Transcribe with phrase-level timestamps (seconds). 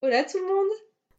[0.00, 0.70] Hola tout le monde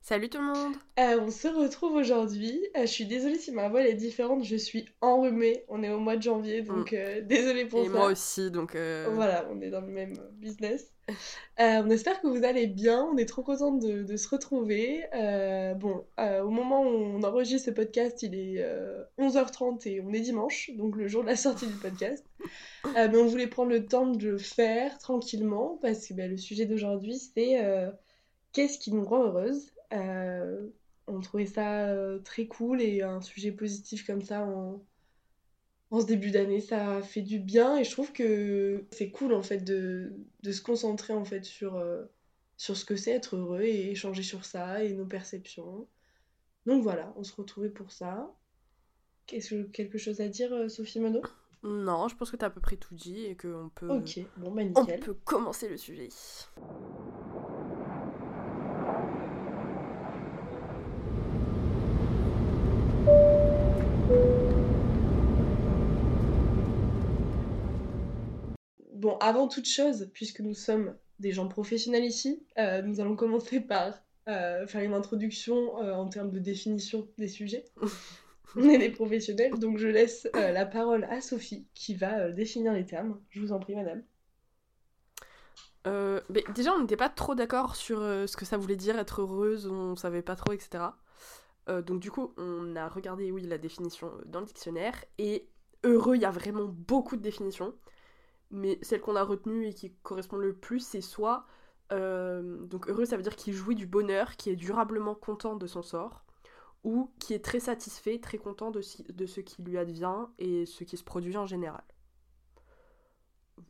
[0.02, 2.58] Salut tout le monde Euh, On se retrouve aujourd'hui.
[2.78, 5.66] Euh, je suis désolée si ma voix est différente, je suis enrhumée.
[5.68, 7.84] On est au mois de janvier, donc euh, désolée pour Mm.
[7.84, 7.92] Et ça.
[7.94, 8.76] moi aussi, donc...
[8.76, 10.94] Voilà, on est dans le même business.
[11.58, 15.04] On espère que vous allez bien, on est trop contente de, de se retrouver.
[15.78, 20.22] Bon, au moment où on enregistre ce podcast, il est euh, 11h30 et on est
[20.22, 22.24] dimanche, donc le jour de la sortie du podcast.
[22.96, 26.66] Mais on voulait prendre le temps de le faire tranquillement parce que ben, le sujet
[26.66, 27.60] d'aujourd'hui c'est
[28.52, 29.72] qu'est-ce qui nous rend heureuse.
[29.94, 30.68] Euh,
[31.08, 34.84] on trouvait ça euh, très cool et un sujet positif comme ça en,
[35.90, 39.42] en ce début d'année, ça fait du bien et je trouve que c'est cool en
[39.42, 42.04] fait de, de se concentrer en fait sur, euh,
[42.58, 45.88] sur ce que c'est être heureux et échanger sur ça et nos perceptions.
[46.68, 48.32] Donc voilà, on se retrouvait pour ça.
[49.26, 51.24] Qu'est-ce que quelque chose à dire, Sophie Monod?
[51.64, 53.90] Non, je pense que t'as à peu près tout dit et qu'on peut...
[53.90, 55.00] Ok, bon bah On nickel.
[55.00, 56.10] peut commencer le sujet.
[69.10, 73.60] Bon, avant toute chose, puisque nous sommes des gens professionnels ici, euh, nous allons commencer
[73.68, 73.96] par
[74.28, 77.66] euh, faire une introduction euh, en termes de définition des sujets.
[78.56, 82.86] On est des professionnels, donc je laisse la parole à Sophie qui va définir les
[82.86, 83.20] termes.
[83.30, 84.04] Je vous en prie, madame.
[85.88, 88.98] Euh, mais déjà, on n'était pas trop d'accord sur euh, ce que ça voulait dire
[89.00, 90.84] être heureuse, on savait pas trop, etc.
[91.68, 95.48] Euh, donc du coup, on a regardé, oui, la définition dans le dictionnaire, et
[95.84, 97.76] heureux, il y a vraiment beaucoup de définitions,
[98.52, 101.46] mais celle qu'on a retenue et qui correspond le plus, c'est soit...
[101.92, 105.68] euh, donc heureux, ça veut dire qu'il jouit du bonheur, qui est durablement content de
[105.68, 106.24] son sort,
[106.84, 110.98] ou qui est très satisfait, très content de, ce qui lui advient et ce qui
[110.98, 111.84] se produit en général.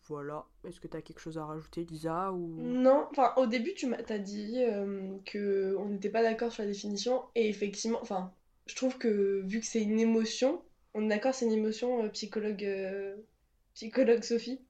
[0.07, 0.45] Voilà.
[0.63, 2.55] Est-ce que t'as quelque chose à rajouter, Lisa ou...
[2.59, 7.23] Non, enfin au début tu m'as dit euh, que n'était pas d'accord sur la définition
[7.35, 8.31] et effectivement, enfin
[8.67, 10.61] je trouve que vu que c'est une émotion,
[10.93, 13.15] on est d'accord c'est une émotion euh, psychologue euh,
[13.73, 14.61] psychologue Sophie.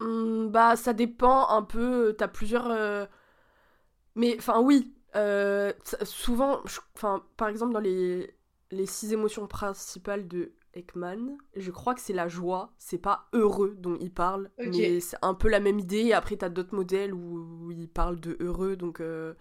[0.00, 2.14] Hmm, bah, ça dépend un peu.
[2.18, 2.70] T'as plusieurs.
[2.70, 3.06] euh,
[4.14, 4.92] Mais, enfin, oui.
[5.16, 5.72] euh,
[6.04, 6.60] souvent,
[6.96, 8.34] enfin, par exemple, dans les,
[8.70, 13.74] les six émotions principales de Ekman, je crois que c'est la joie, c'est pas heureux
[13.78, 15.98] dont il parle, mais c'est un peu la même idée.
[16.06, 19.34] Et après, t'as d'autres modèles où, où il parle de heureux, donc, euh,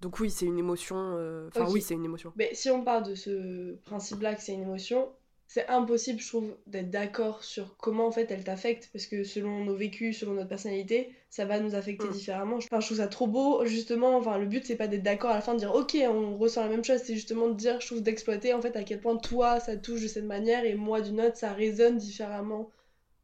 [0.00, 0.96] donc oui, c'est une émotion.
[1.16, 2.32] euh, Enfin, oui, c'est une émotion.
[2.36, 5.08] Mais si on part de ce principe-là que c'est une émotion,
[5.48, 9.64] c'est impossible, je trouve, d'être d'accord sur comment en fait elle t'affecte, parce que selon
[9.64, 12.10] nos vécus, selon notre personnalité, ça va nous affecter Mm.
[12.10, 12.56] différemment.
[12.56, 14.16] Enfin, je trouve ça trop beau, justement.
[14.16, 16.62] Enfin, le but c'est pas d'être d'accord à la fin de dire ok, on ressent
[16.62, 19.16] la même chose, c'est justement de dire, je trouve, d'exploiter en fait à quel point
[19.16, 22.70] toi ça touche de cette manière et moi d'une autre, ça résonne différemment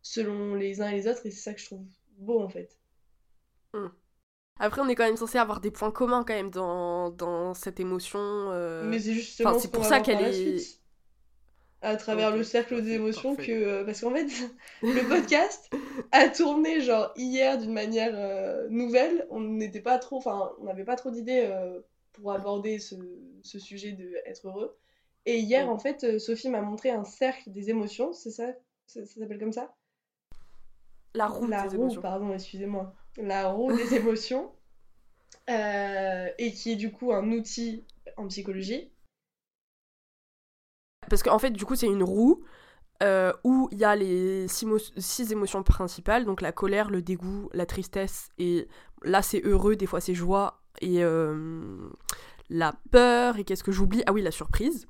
[0.03, 1.85] selon les uns et les autres, et c'est ça que je trouve
[2.19, 2.77] beau en fait.
[4.59, 7.81] Après, on est quand même censé avoir des points communs quand même dans, dans cette
[7.81, 8.21] émotion.
[8.21, 10.82] euh, Mais c'est justement enfin, ce c'est pour ça qu'elle est-.
[11.83, 13.47] À travers le cercle des émotions parfait.
[13.47, 13.53] que...
[13.53, 14.29] euh, parce qu'en fait,
[14.83, 15.71] le podcast
[16.13, 19.27] a tourné genre hier d'une manière euh, nouvelle.
[19.31, 20.17] On n'était pas trop...
[20.19, 21.81] Enfin, on n'avait pas trop d'idées euh,
[22.13, 22.95] pour aborder ce,
[23.43, 24.79] ce sujet de être heureux.
[25.27, 25.71] Et hier, Mm.
[25.71, 28.13] en fait, Sophie m'a montré un cercle des émotions.
[28.13, 28.47] C'est ça?
[28.87, 29.75] Ça, ça s'appelle comme ça?
[31.15, 32.01] La roue La des roue, émotions.
[32.01, 32.95] pardon, excusez-moi.
[33.19, 34.53] La roue des émotions.
[35.49, 37.85] Et qui est du coup un outil
[38.17, 38.91] en psychologie.
[41.09, 42.43] Parce qu'en fait, du coup, c'est une roue
[43.03, 47.03] euh, où il y a les six, mo- six émotions principales, donc la colère, le
[47.03, 48.69] dégoût, la tristesse, et
[49.03, 51.89] là c'est heureux, des fois c'est joie, et euh,
[52.49, 54.03] la peur, et qu'est-ce que j'oublie?
[54.07, 54.87] Ah oui, la surprise.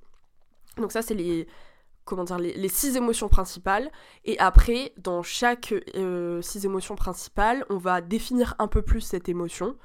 [0.76, 1.46] Donc ça, c'est les,
[2.04, 3.90] comment dire, les, six émotions principales.
[4.24, 9.28] Et après, dans chaque euh, six émotions principales, on va définir un peu plus cette
[9.28, 9.76] émotion.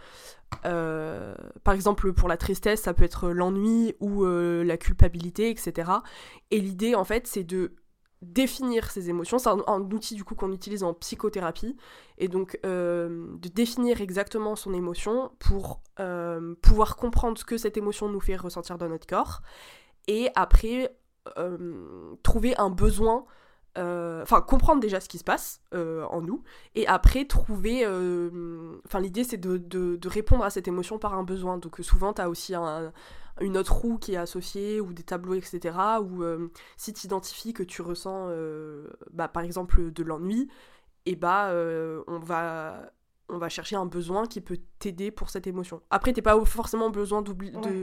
[0.65, 5.91] Euh, par exemple, pour la tristesse, ça peut être l'ennui ou euh, la culpabilité, etc.
[6.51, 7.75] Et l'idée, en fait, c'est de
[8.23, 9.37] définir ces émotions.
[9.37, 11.77] C'est un, outil, du coup, qu'on utilise en psychothérapie.
[12.17, 15.81] Et donc, de définir exactement son émotion pour
[16.63, 19.43] pouvoir comprendre ce que cette émotion nous fait ressentir dans notre corps.
[20.07, 20.97] Et après,
[21.37, 23.25] euh, trouver un besoin
[23.77, 26.43] euh, enfin comprendre déjà ce qui se passe euh, en nous
[26.73, 27.85] et après trouver
[28.85, 31.57] enfin l'idée c'est de, répondre à cette émotion par un besoin.
[31.57, 32.91] Donc souvent tu as aussi un-
[33.39, 35.77] une autre roue qui est associée ou des tableaux etc
[36.21, 38.29] euh, si tu identifies que tu ressens
[39.13, 40.49] bah, par exemple de l'ennui
[41.05, 41.51] et bah
[42.07, 42.91] on va
[43.29, 45.81] on va chercher un besoin qui peut t'aider pour cette émotion.
[45.89, 47.33] Après, t'es pas forcément besoin de,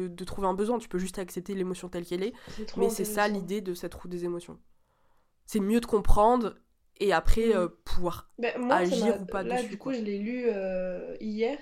[0.08, 2.32] de trouver un besoin, tu peux juste accepter l'émotion telle qu'elle est,
[2.76, 4.58] mais c'est ça l'idée de cette roue des émotions.
[5.46, 6.56] C'est mieux de comprendre
[6.98, 7.56] et après Mm.
[7.56, 9.92] euh, pouvoir Ben, moi, agir ou pas là, dessus, du coup, quoi.
[9.92, 11.58] je l'ai lu euh, hier.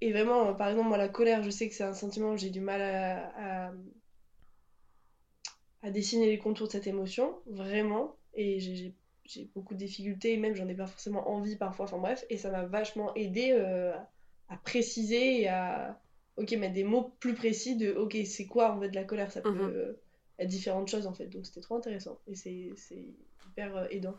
[0.00, 2.50] et vraiment, par exemple, moi, la colère, je sais que c'est un sentiment où j'ai
[2.50, 3.70] du mal à,
[5.82, 8.16] à, dessiner les contours de cette émotion, vraiment.
[8.34, 8.94] Et j'ai
[9.54, 12.24] beaucoup de difficultés, et même j'en ai pas forcément envie parfois, enfin bref.
[12.30, 13.92] Et ça m'a vachement aidé euh,
[14.48, 16.00] à préciser et à
[16.36, 19.30] ok, mettre des mots plus précis de ok, c'est quoi en fait de la colère?
[19.30, 19.60] Ça peut mhm.
[19.60, 20.00] euh,
[20.38, 21.26] être différentes choses en fait.
[21.26, 22.72] Donc c'était trop intéressant et c'est
[23.46, 24.16] hyper euh, aidant.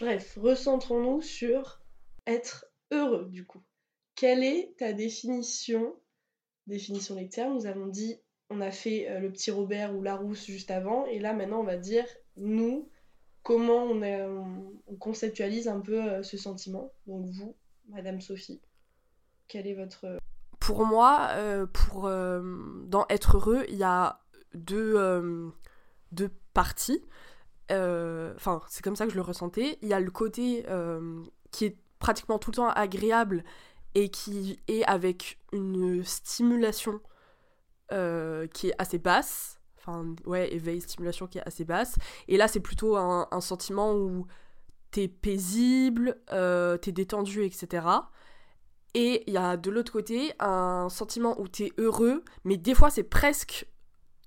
[0.00, 1.80] Bref, recentrons-nous sur
[2.26, 3.62] être heureux du coup.
[4.14, 5.96] Quelle est ta définition?
[6.66, 8.16] Définition des termes, nous avons dit,
[8.48, 11.64] on a fait euh, le petit Robert ou Larousse juste avant, et là maintenant on
[11.64, 12.06] va dire,
[12.36, 12.88] nous,
[13.44, 14.02] comment on,
[14.88, 16.92] on, conceptualise un peu euh, ce sentiment.
[17.06, 17.54] Donc vous,
[17.88, 18.60] Madame Sophie,
[19.46, 20.18] quel est votre...
[20.58, 24.20] Pour moi, euh, pour, dans être heureux, il y a
[24.54, 25.52] deux,
[26.10, 27.02] deux parties.
[27.70, 29.78] Enfin, c'est comme ça que je le ressentais.
[29.82, 30.64] Il y a le côté
[31.50, 33.44] qui est pratiquement tout le temps agréable
[33.94, 37.00] et qui est avec une stimulation
[37.92, 39.60] euh, qui est assez basse.
[39.86, 41.96] Enfin, ouais, éveil, stimulation qui est assez basse.
[42.28, 44.26] Et là, c'est plutôt un, sentiment où
[44.90, 47.86] t'es paisible, euh, t'es détendu, etc.
[48.94, 52.90] Et il y a de l'autre côté un sentiment où t'es heureux, mais des fois
[52.90, 53.66] c'est presque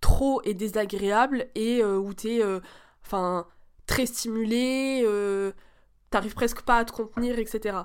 [0.02, 2.42] trop et désagréable et euh, où t'es
[3.06, 3.48] enfin
[3.86, 5.06] très stimulé,
[6.10, 7.78] t'arrives presque pas à te contenir, etc.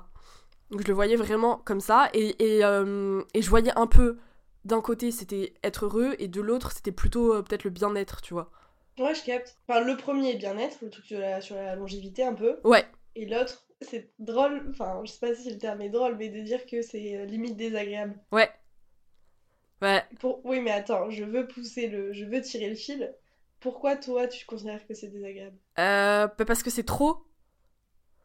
[0.73, 2.09] Donc je le voyais vraiment comme ça.
[2.13, 4.17] Et, euh, et je voyais un peu,
[4.65, 8.33] d'un côté c'était être heureux, et de l'autre c'était plutôt euh, peut-être le bien-être, tu
[8.33, 8.51] vois.
[8.99, 9.57] Ouais, je capte.
[9.67, 12.59] Enfin, le premier bien-être, le truc sur la, sur la longévité un peu.
[12.63, 12.85] Ouais.
[13.15, 16.41] Et l'autre, c'est drôle, enfin, je sais pas si le terme est drôle, mais de
[16.41, 18.19] dire que c'est euh, limite désagréable.
[18.31, 18.49] Ouais.
[19.81, 20.03] Ouais.
[20.19, 20.45] Pour...
[20.45, 22.13] Oui, mais attends, je veux pousser le.
[22.13, 23.13] Je veux tirer le fil.
[23.59, 25.57] Pourquoi toi, tu considères que c'est désagréable?
[25.79, 26.27] Euh.
[26.27, 27.15] Bah, parce que c'est trop.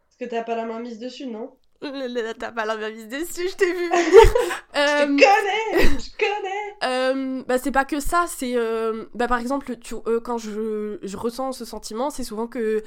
[0.07, 1.57] Parce que t'as pas la main mise dessus, non?
[1.81, 3.89] T'as pas mise dessus, je t'ai vu
[4.75, 8.57] je te connais Je connais euh, bah, C'est pas que ça, c'est...
[8.57, 12.83] Euh, bah, par exemple, tu, euh, quand je, je, ressens ce sentiment, c'est souvent que...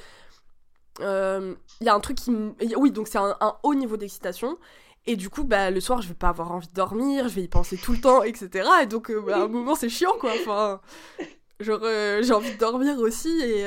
[1.00, 2.30] Il y a un truc qui...
[2.76, 4.58] Oui, donc c'est un, haut niveau d'excitation.
[5.06, 7.42] Et du coup, bah, le soir, je vais pas avoir envie de dormir, je vais
[7.42, 8.68] y penser tout le temps, etc.
[8.82, 10.32] Et donc, bah, à un moment, c'est chiant, quoi.
[10.40, 10.80] Enfin,
[11.60, 13.66] genre, j'ai envie de dormir aussi, et...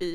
[0.00, 0.14] et,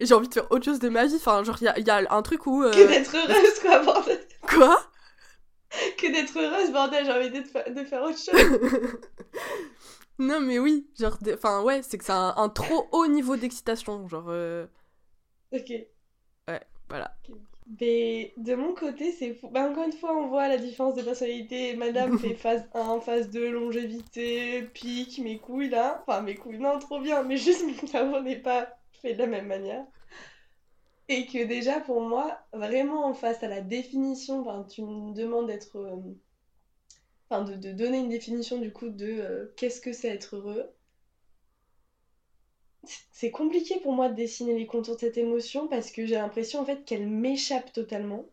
[0.00, 1.16] j'ai envie de faire autre chose de ma vie.
[1.16, 2.62] Enfin, genre, il y a, y a, un truc où.
[2.62, 4.20] Euh, que d'être heureuse, quoi, bordel.
[4.42, 4.78] Quoi?
[5.96, 8.98] Que d'être heureuse, bordel, j'ai envie de, de, faire autre chose.
[10.18, 14.26] non, mais oui, genre, enfin, ouais, c'est que c'est un, trop haut niveau d'excitation, genre.
[14.28, 14.66] Euh.
[15.52, 15.70] Ok.
[16.48, 17.16] Ouais, voilà.
[17.78, 19.48] Mais de mon côté, c'est fou.
[19.48, 21.76] Bah, encore une fois, on voit la différence de personnalité.
[21.76, 26.02] Madame fait phase 1, phase 2, longévité, pique, mes couilles là.
[26.06, 29.26] Enfin, mes couilles, non, trop bien, mais juste mon cerveau n'est pas fait de la
[29.26, 29.84] même manière.
[31.08, 35.46] Et que déjà, pour moi, vraiment en face à la définition, enfin, tu me demandes
[35.46, 35.76] d'être.
[35.76, 35.96] Euh,
[37.28, 40.72] enfin, de, de, donner une définition du coup de euh, qu'est-ce que c'est être heureux
[42.84, 46.60] c'est compliqué pour moi de dessiner les contours de cette émotion parce que j'ai l'impression
[46.60, 48.24] en fait qu'elle m'échappe totalement,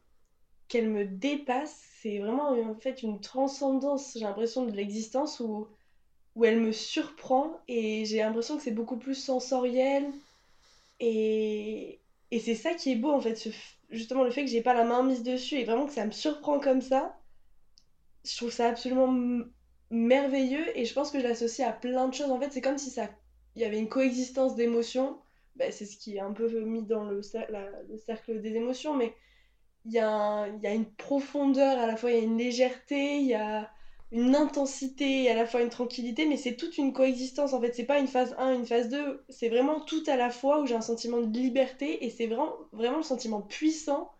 [0.67, 1.83] qu'elle me dépasse.
[2.01, 5.67] C'est vraiment en fait une transcendance, j'ai l'impression, de l'existence où,
[6.35, 10.09] où elle me surprend et j'ai l'impression que c'est beaucoup plus sensoriel.
[10.99, 11.99] Et,
[12.31, 13.49] et c'est ça qui est beau en fait,
[13.89, 16.11] justement le fait que j'ai pas la main mise dessus et vraiment que ça me
[16.11, 17.17] surprend comme ça.
[18.23, 19.45] Je trouve ça absolument
[19.89, 22.31] merveilleux et je pense que je l'associe à plein de choses.
[22.31, 23.09] En fait, c'est comme si ça
[23.57, 25.17] il y avait une coexistence d'émotions.
[25.55, 27.21] Bah, c'est ce qui est un peu mis dans le,
[27.89, 29.15] le cercle des émotions, mais
[29.85, 33.17] il y, a y a une profondeur, à la fois il y a une légèreté,
[33.17, 33.71] il y a
[34.11, 37.73] une intensité à la fois une tranquillité, mais c'est toute une coexistence en fait.
[37.73, 40.67] C'est pas une phase 1, une phase 2, c'est vraiment tout à la fois où
[40.67, 44.11] j'ai un sentiment de liberté et c'est vraiment, vraiment le sentiment puissant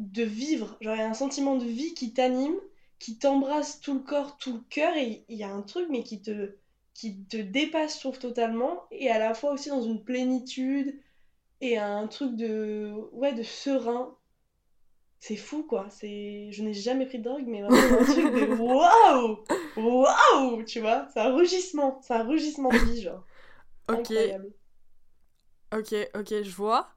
[0.00, 0.76] de vivre.
[0.80, 2.56] Genre, il y a un sentiment de vie qui t'anime,
[2.98, 6.02] qui t'embrasse tout le corps, tout le cœur, et il y a un truc, mais
[6.02, 6.56] qui te
[6.96, 10.98] qui te dépasse, je trouve, totalement, et à la fois aussi dans une plénitude
[11.60, 14.16] et un truc de, ouais, de serein.
[15.18, 15.88] C'est fou, quoi.
[15.90, 16.48] C'est...
[16.52, 19.44] Je n'ai jamais pris de drogue, mais vraiment un truc de waouh
[19.76, 21.06] Waouh Tu vois?
[21.12, 22.00] C'est un rugissement.
[22.02, 23.24] C'est un rugissement de vie, genre.
[23.88, 24.10] Ok.
[24.10, 24.52] Incroyable.
[25.74, 26.88] Ok, ok, je vois.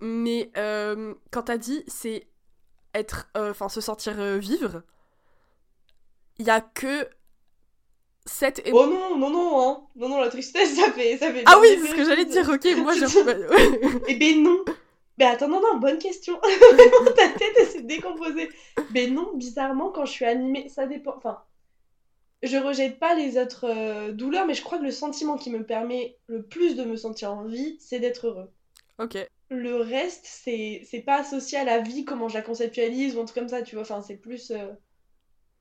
[0.00, 2.28] Mais euh, quand t'as dit, c'est
[2.94, 3.30] être.
[3.36, 4.82] Euh, enfin, se sentir euh, vivre,
[6.38, 7.08] il y a que
[8.26, 9.86] cette Oh non, non, non, hein.
[9.96, 11.16] Non, non, la tristesse, ça fait.
[11.16, 13.06] Ça fait ah oui, c'est ce que j'allais dire, ok, moi j'ai.
[14.08, 14.58] eh ben non
[15.18, 16.38] Mais attends, non, non, bonne question
[17.16, 18.50] Ta tête, s'est décomposée
[18.94, 21.14] Mais non, bizarrement, quand je suis animée, ça dépend.
[21.16, 21.42] Enfin,
[22.42, 25.64] je rejette pas les autres euh, douleurs, mais je crois que le sentiment qui me
[25.64, 28.50] permet le plus de me sentir en vie, c'est d'être heureux.
[28.98, 29.16] Ok.
[29.48, 33.24] le reste, c'est c'est pas associé à la vie, comment je la conceptualise ou un
[33.24, 33.82] truc comme ça, tu vois.
[33.82, 34.50] Enfin, c'est plus.
[34.50, 34.68] euh,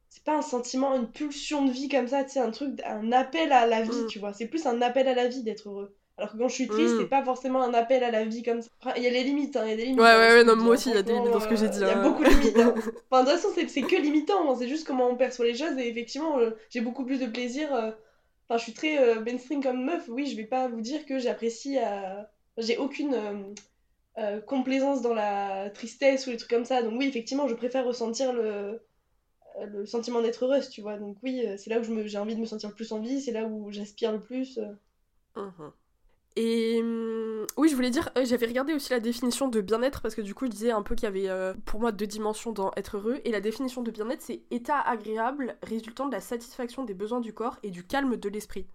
[0.09, 3.11] c'est pas un sentiment, une pulsion de vie comme ça, tu sais, un truc, un
[3.11, 4.07] appel à la vie, Mm.
[4.07, 4.33] tu vois.
[4.33, 5.95] C'est plus un appel à la vie d'être heureux.
[6.17, 6.99] Alors que quand je suis triste, Mm.
[6.99, 8.69] c'est pas forcément un appel à la vie comme ça.
[8.97, 10.01] Il y a les limites, hein, il y a des limites.
[10.01, 11.55] Ouais, hein, ouais, ouais, non, moi aussi, il y a des limites dans ce que
[11.55, 12.03] j'ai dit, euh, Il y a hein.
[12.09, 12.57] beaucoup de limites.
[12.57, 12.73] hein.
[13.11, 15.77] Enfin, de toute façon, c'est que limitant, c'est juste comment on perçoit les choses.
[15.77, 17.73] Et effectivement, euh, j'ai beaucoup plus de plaisir.
[17.73, 17.91] euh,
[18.51, 20.05] Enfin, je suis très euh, mainstream comme meuf.
[20.09, 21.77] Oui, je vais pas vous dire que j'apprécie.
[21.77, 22.21] euh,
[22.57, 23.33] J'ai aucune euh,
[24.17, 26.81] euh, complaisance dans la tristesse ou les trucs comme ça.
[26.81, 28.73] Donc, oui, effectivement, je préfère ressentir le, euh,
[29.65, 30.97] le sentiment d'être heureuse, tu vois.
[30.97, 32.91] Donc, oui, euh, c'est là où je me- j'ai envie de me sentir le plus
[32.91, 33.21] en vie.
[33.21, 34.57] C'est là où j'aspire le plus.
[34.57, 34.73] euh.
[35.35, 35.71] Mhm.
[36.37, 40.15] Et hum, oui, je voulais dire, euh, j'avais regardé aussi la définition de bien-être parce
[40.15, 42.51] que du coup, je disais un peu qu'il y avait euh, pour moi deux dimensions
[42.53, 43.19] dans être heureux.
[43.25, 47.33] Et la définition de bien-être, c'est état agréable résultant de la satisfaction des besoins du
[47.33, 48.67] corps et du calme de l'esprit.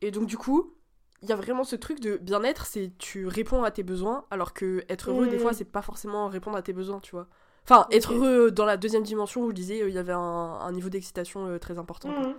[0.00, 0.74] Et donc, du coup,
[1.22, 4.52] il y a vraiment ce truc de bien-être, c'est tu réponds à tes besoins, alors
[4.54, 5.38] que être heureux, des Mhm.
[5.38, 7.28] fois, c'est pas forcément répondre à tes besoins, tu vois.
[7.64, 10.18] Enfin, être heureux dans la deuxième dimension où je disais, euh, il y avait un,
[10.18, 12.12] un niveau d'excitation euh, très important.
[12.12, 12.26] quoi.
[12.28, 12.34] Mhm.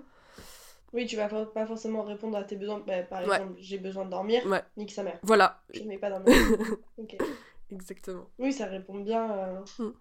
[0.91, 2.79] Oui, tu vas pas forcément répondre à tes besoins.
[2.85, 3.35] Bah, par Ouais.
[3.37, 4.45] exemple, j'ai besoin de dormir.
[4.45, 4.61] Ouais.
[4.77, 5.17] Nique sa mère.
[5.23, 6.25] Voilà, Je n'ai pas dormi.
[6.97, 7.17] Ok.
[7.71, 8.29] exactement.
[8.37, 9.93] Oui, ça répond bien euh, Mm.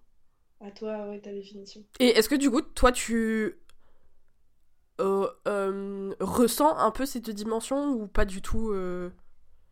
[0.60, 1.82] à toi, ouais, ta définition.
[1.98, 3.58] Et est-ce que du coup, toi, tu
[5.00, 9.10] euh, euh, ressens un peu ces deux dimensions ou pas du tout euh?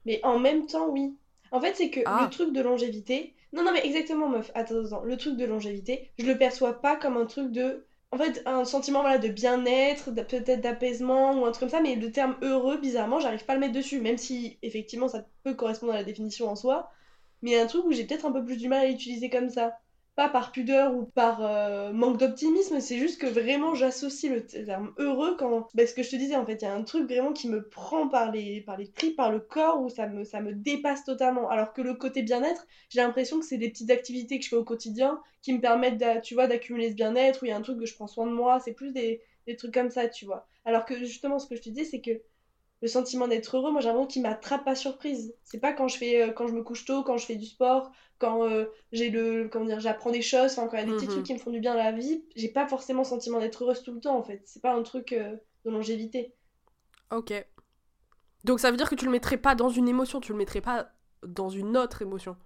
[0.07, 1.15] Mais en même temps, oui.
[1.53, 2.23] En fait, c'est que Ah.
[2.25, 3.35] le truc de longévité.
[3.53, 4.51] Non, non, mais exactement, meuf.
[4.55, 5.03] Attends, attends.
[5.03, 7.87] Le truc de longévité, je le perçois pas comme un truc de.
[8.13, 11.95] En fait, un sentiment voilà, de bien-être, peut-être d'apaisement ou un truc comme ça, mais
[11.95, 15.55] le terme heureux, bizarrement, j'arrive pas à le mettre dessus, même si effectivement ça peut
[15.55, 16.91] correspondre à la définition en soi.
[17.43, 18.89] Mais il y a un truc où j'ai peut-être un peu plus du mal à
[18.91, 19.79] l'utiliser comme ça.
[20.17, 24.93] Pas par pudeur ou par euh, manque d'optimisme, c'est juste que vraiment j'associe le terme
[24.99, 25.69] heureux quand.
[25.75, 27.49] Ben, ce que je te disais, en fait, il y a un truc vraiment qui
[27.49, 30.53] me prend par les, par les tripes, par le corps, où ça me, ça me
[30.53, 31.49] dépasse totalement.
[31.49, 34.57] Alors que le côté bien-être, j'ai l'impression que c'est des petites activités que je fais
[34.57, 37.63] au quotidien qui me permettent, tu vois, d'accumuler ce bien-être, où il y a un
[37.63, 40.27] truc que je prends soin de moi, c'est plus des, des trucs comme ça, tu
[40.27, 40.47] vois.
[40.67, 42.21] Alors que justement, ce que je te disais, c'est que
[42.83, 45.35] le sentiment d'être heureux, moi j'ai l'impression qu'il m'attrape pas surprise.
[45.45, 47.47] C'est pas quand je fais, euh, quand je me couche tôt, quand je fais du
[47.47, 50.87] sport, quand euh, j'ai le, comment dire, j'apprends des choses, enfin quand il y a
[50.87, 51.09] des petits Mhm.
[51.09, 53.63] trucs qui me font du bien dans la vie, j'ai pas forcément le sentiment d'être
[53.65, 54.43] heureuse tout le temps en fait.
[54.47, 56.35] C'est pas un truc euh, de longévité.
[57.11, 57.33] Ok.
[58.45, 60.61] Donc ça veut dire que tu le mettrais pas dans une émotion, tu le mettrais
[60.61, 60.91] pas
[61.23, 62.37] dans une autre émotion.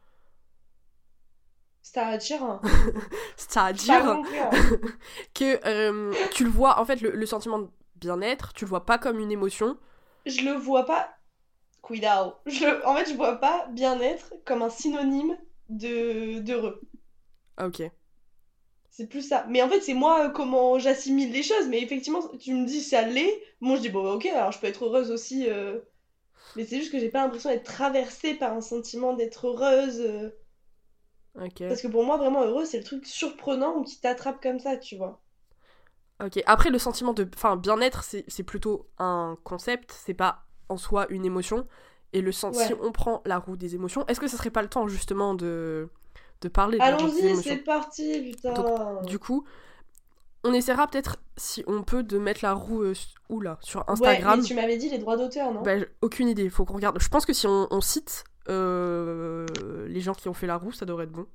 [1.82, 2.60] C'est-à-dire, hein,
[3.36, 4.20] C'est-à-dire
[5.34, 8.86] que euh, tu le vois, en fait, le, le sentiment de bien-être, tu le vois
[8.86, 9.76] pas comme une émotion.
[10.26, 11.16] Je le vois pas.
[11.82, 12.34] Cuidado.
[12.46, 15.36] Je En fait, je vois pas bien-être comme un synonyme
[15.68, 16.80] de d'heureux.
[17.58, 17.82] Ok.
[18.90, 19.44] C'est plus ça.
[19.50, 21.68] Mais en fait, c'est moi euh, comment j'assimile les choses.
[21.68, 23.42] Mais effectivement, tu me dis ça l'est.
[23.60, 25.48] Moi, je dis bon, bah, ok, alors je peux être heureuse aussi.
[25.50, 25.80] euh.
[26.56, 30.00] Mais c'est juste que j'ai pas l'impression d'être traversée par un sentiment d'être heureuse.
[30.00, 30.30] euh.
[31.34, 31.62] Ok.
[31.68, 34.76] Parce que pour moi, vraiment heureux, c'est le truc surprenant ou qui t'attrape comme ça,
[34.76, 35.23] tu vois.
[36.22, 36.42] Ok.
[36.46, 37.28] Après, le sentiment de.
[37.34, 41.66] Enfin, bien-être, c'est plutôt un concept, c'est pas en soi une émotion.
[42.12, 44.62] Et le sens, si on prend la roue des émotions, est-ce que ça serait pas
[44.62, 45.88] le temps, justement, de,
[46.42, 48.54] de parler Allons-y, c'est parti, putain.
[49.02, 49.44] Du coup,
[50.44, 53.92] on essaiera peut-être, si on peut, de mettre la roue euh, s- oula, sur Ouais,
[53.92, 54.38] Instagram.
[54.40, 55.62] mais tu m'avais dit les droits d'auteur, non?
[55.62, 57.00] Bah, aucune idée, faut qu'on regarde.
[57.00, 59.46] Je pense que si on, on cite euh,
[59.88, 61.26] les gens qui ont fait la roue, ça devrait être bon.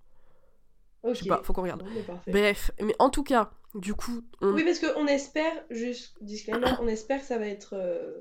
[1.12, 1.84] Je sais pas, faut qu'on regarde.
[1.84, 2.32] Bon, mais parfait.
[2.32, 4.54] Bref, mais en tout cas, du coup, on...
[4.54, 8.14] Oui, parce qu'on espère, juste disclaimer, on espère que ça va être euh,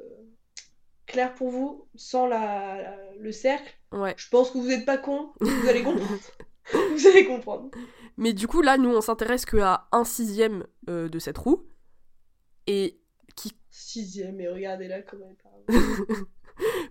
[1.06, 3.72] clair pour vous, sans la, la- le cercle.
[3.92, 4.14] ouais.
[4.16, 6.18] Je pense que vous n'êtes pas cons, vous allez comprendre.
[6.92, 7.70] vous allez comprendre.
[8.16, 11.64] Mais du coup, là, nous, on s'intéresse qu'à un sixième euh, de cette roue.
[12.66, 13.00] Et
[13.88, 15.82] Sixième, et regardez là comment elle parle.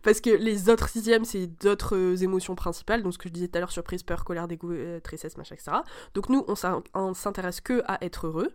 [0.01, 3.03] parce que les autres sixièmes, c'est d'autres émotions principales.
[3.03, 5.53] Donc, ce que je disais tout à l'heure, surprise, peur, colère, dégoût, euh, tristesse, machin,
[5.53, 5.77] etc.
[6.15, 8.49] Donc, nous, on s'in- on s'intéresse que à être heureux.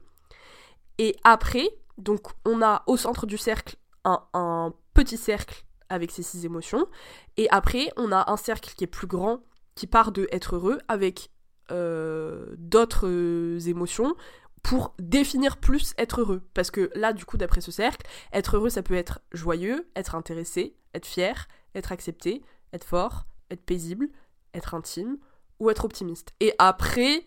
[0.99, 1.69] Et après,
[1.99, 6.89] donc, on a au centre du cercle un, un petit cercle avec ces six émotions.
[7.37, 9.39] Et après, on a un cercle qui est plus grand,
[9.77, 11.31] qui part de être heureux, avec
[11.71, 14.17] euh, d'autres euh, émotions
[14.62, 16.42] pour définir plus être heureux.
[16.54, 20.14] Parce que là, du coup, d'après ce cercle, être heureux, ça peut être joyeux, être
[20.14, 22.42] intéressé, être fier, être accepté,
[22.73, 24.09] être fort, être paisible,
[24.54, 25.19] être intime
[25.59, 26.33] ou être optimiste.
[26.40, 27.26] Et après,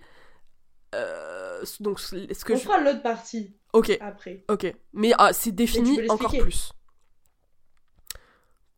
[0.93, 2.63] euh, donc ce que On je...
[2.63, 4.45] fera l'autre partie Ok, après.
[4.47, 4.73] ok.
[4.93, 6.71] Mais ah, c'est défini encore plus.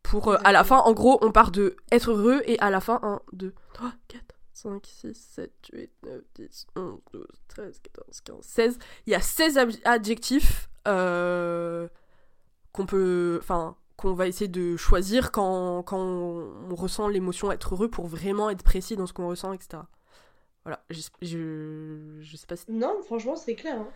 [0.02, 2.80] Pour, euh, à la fin, en gros, on part de être heureux et à la
[2.80, 4.24] fin, 1, 2, 3, 4,
[4.62, 8.78] 5, 6, 7, 8, 9, 10, 11, 12, 13, 14, 15, 16.
[9.06, 11.88] Il y a 16 ab- adjectifs euh,
[12.72, 13.38] qu'on peut.
[13.40, 18.48] Enfin, qu'on va essayer de choisir quand, quand on, ressent l'émotion être heureux pour vraiment
[18.48, 19.82] être précis dans ce qu'on ressent, etc.
[20.64, 21.00] Voilà, je,
[22.20, 22.64] je, sais pas si...
[22.68, 23.80] Non, franchement, c'est clair.
[23.80, 23.88] Hein.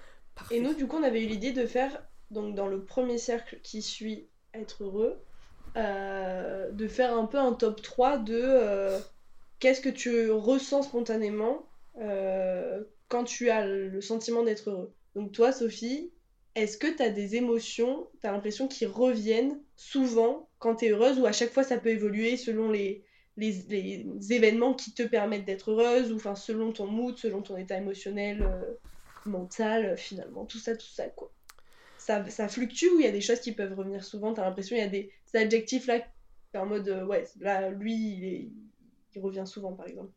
[0.51, 2.03] Et nous, du coup, on avait eu l'idée de faire,
[2.33, 5.23] donc dans le premier cercle qui suit être heureux,
[5.77, 8.99] euh, de faire un peu un top 3 de euh,
[9.63, 11.65] qu'est-ce que tu ressens spontanément
[12.01, 14.93] euh, quand tu as le sentiment d'être heureux?
[15.15, 16.11] Donc toi, Sophie,
[16.57, 20.89] est-ce que tu as des émotions, tu as l'impression qu'ils reviennent souvent quand tu es
[20.91, 23.05] heureuse ou à chaque fois ça peut évoluer selon les,
[23.37, 27.79] les, événements qui te permettent d'être heureuse ou enfin selon ton mood, selon ton état
[27.79, 28.75] émotionnel, euh,
[29.27, 31.33] mental, finalement, tout ça, tout ça, quoi?
[31.99, 34.35] Ça, ça fluctue ou il y a des choses qui peuvent revenir souvent?
[34.35, 36.05] T'as l'impression qu'il y a des, adjectifs là,
[36.57, 38.53] en mode, euh, ouais, là, lui, il,
[39.15, 40.13] il revient souvent, par exemple.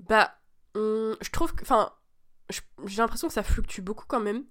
[0.00, 0.34] Bah,
[0.74, 1.92] je trouve que, enfin,
[2.50, 4.44] j'ai l'impression que ça fluctue beaucoup quand même.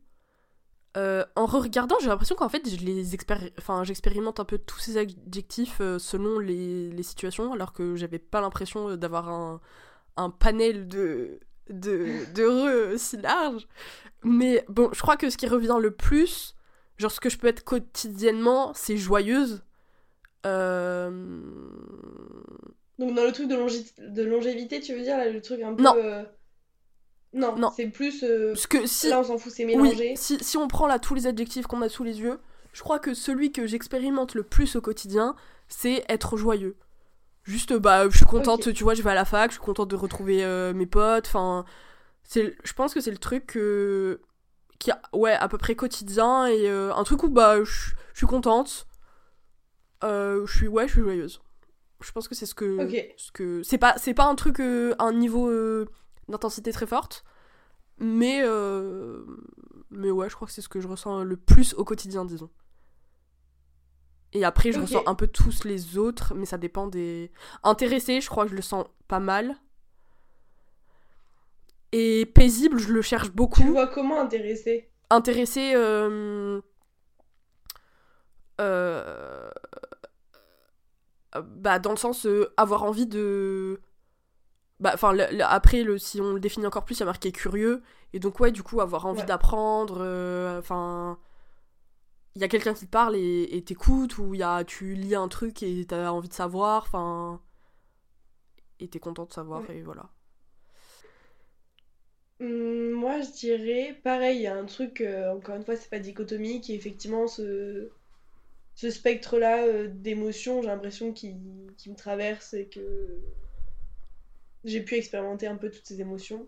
[0.96, 2.62] Euh, en re-regardant, j'ai l'impression qu'en fait,
[3.58, 8.20] enfin, j'expérimente un peu tous ces adjectifs euh, selon les, les, situations, alors que j'avais
[8.20, 9.60] pas l'impression euh, d'avoir un,
[10.18, 11.40] un, panel de
[11.70, 13.68] d'heureux si large.
[14.24, 16.56] Mais bon, je crois que ce qui revient le plus,
[16.98, 19.64] genre ce que je peux être quotidiennement, c'est joyeuse.
[23.00, 23.56] Donc dans le truc de,
[24.08, 25.84] de longévité, tu veux dire, le truc un peu...
[25.84, 25.96] Non.
[27.34, 27.72] Non, non.
[27.76, 28.24] c'est plus.
[28.24, 29.10] Euh, que si...
[29.10, 30.16] Là, on s'en fout, c'est mélangé.
[30.16, 32.40] si, si, on prend là tous les adjectifs qu'on a sous les yeux,
[32.74, 35.36] je crois que celui que j'expérimente le plus au quotidien,
[35.68, 36.78] c'est être joyeux.
[37.44, 39.90] Juste, bah, je suis contente, tu vois, je vais à la fac, je suis contente
[39.90, 41.66] de retrouver euh, mes potes, enfin.
[42.34, 43.58] Je pense que c'est le truc
[44.80, 48.28] qui est, ouais, à peu près quotidien et euh, un truc où, bah, je suis
[48.28, 48.88] contente.
[50.04, 51.42] je suis, ouais, je suis joyeuse.
[52.04, 52.88] Je pense que c'est ce que.
[53.18, 53.64] Ce que...
[53.64, 55.52] C'est pas, pas un truc, un niveau
[56.28, 57.24] d'intensité très forte.
[58.00, 59.24] Mais, euh,
[59.92, 62.50] mais ouais, je crois que c'est ce que je ressens le plus au quotidien, disons.
[64.34, 67.32] Et après, je ressens un peu tous les autres, mais ça dépend des.
[67.64, 69.56] Intéressé, je crois que je le sens pas mal.
[71.92, 73.62] Et paisible, je le cherche beaucoup.
[73.62, 74.90] Tu vois comment intéressé?
[75.12, 75.74] Intéressé.
[75.76, 76.60] Euh...
[78.60, 79.23] Euh...
[81.42, 83.82] Bah, dans le sens euh, avoir envie de
[84.80, 87.82] bah enfin après le si on le définit encore plus il y a marqué curieux.
[88.14, 91.18] Et donc ouais du coup avoir envie d'apprendre euh, enfin
[92.36, 95.16] il y a quelqu'un qui te parle et t'écoutes ou il y a tu lis
[95.16, 97.42] un truc et t'as envie de savoir enfin
[98.80, 100.10] et t'es content de savoir et voilà.
[102.40, 105.90] Hum, moi je dirais pareil il y a un truc euh, encore une fois c'est
[105.90, 107.92] pas dichotomique et effectivement ce
[108.76, 111.36] ce spectre là euh, d'émotions j'ai l'impression qui,
[111.78, 113.22] qui me traverse et que
[114.64, 116.48] j'ai pu expérimenter un peu toutes ces émotions.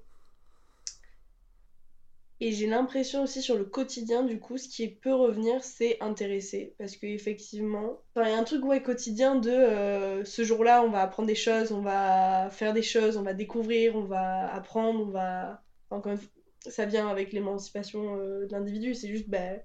[2.41, 6.75] Et j'ai l'impression aussi sur le quotidien, du coup, ce qui peut revenir, c'est intéresser.
[6.77, 11.27] Parce qu'effectivement, il y a un truc quotidien de euh, ce jour-là, on va apprendre
[11.27, 15.63] des choses, on va faire des choses, on va découvrir, on va apprendre, on va.
[15.89, 16.17] Enfin,
[16.59, 19.55] ça vient avec l'émancipation euh, de l'individu, c'est juste bah,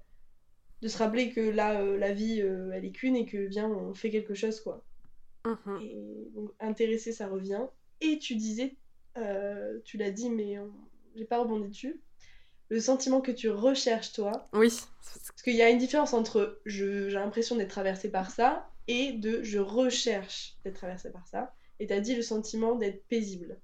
[0.81, 3.93] de se rappeler que là, euh, la vie, elle est qu'une et que, viens, on
[3.93, 4.83] fait quelque chose, quoi.
[5.45, 7.65] Mmh et donc, intéresser, ça revient.
[7.99, 8.75] Et tu disais,
[9.17, 10.57] euh, tu l'as dit, mais
[11.15, 11.99] j'ai pas rebondi dessus,
[12.69, 14.47] le sentiment que tu recherches toi.
[14.53, 14.71] Oui.
[15.03, 19.43] Parce qu'il y a une différence entre j'ai l'impression d'être traversée par ça et de
[19.43, 21.53] je recherche d'être traversée par ça.
[21.79, 23.59] Et t'as dit le sentiment d'être paisible.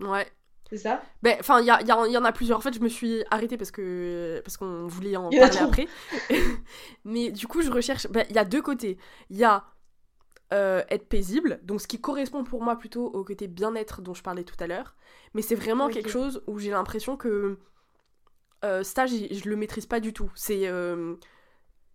[0.00, 0.26] Ouais.
[0.70, 1.02] C'est ça?
[1.22, 2.56] Ben, Enfin, il y, y, en a plusieurs.
[2.58, 5.88] En fait, je me suis arrêtée parce que parce qu'on voulait en parler après.
[7.04, 8.06] Mais du coup, je recherche.
[8.08, 8.96] Ben, il y a deux côtés.
[9.30, 9.64] Il y a
[10.52, 14.22] euh, être paisible, donc ce qui correspond pour moi plutôt au côté bien-être dont je
[14.22, 14.96] parlais tout à l'heure.
[15.34, 17.58] Mais c'est vraiment quelque chose où j'ai l'impression que
[18.64, 20.30] euh, ça, je le maîtrise pas du tout.
[20.34, 21.16] C'est euh,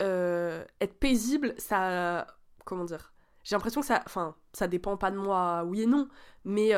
[0.01, 2.27] être paisible, ça.
[2.65, 3.13] Comment dire?
[3.43, 4.01] J'ai l'impression que ça.
[4.05, 6.09] Enfin, ça dépend pas de moi, oui et non,
[6.43, 6.71] mais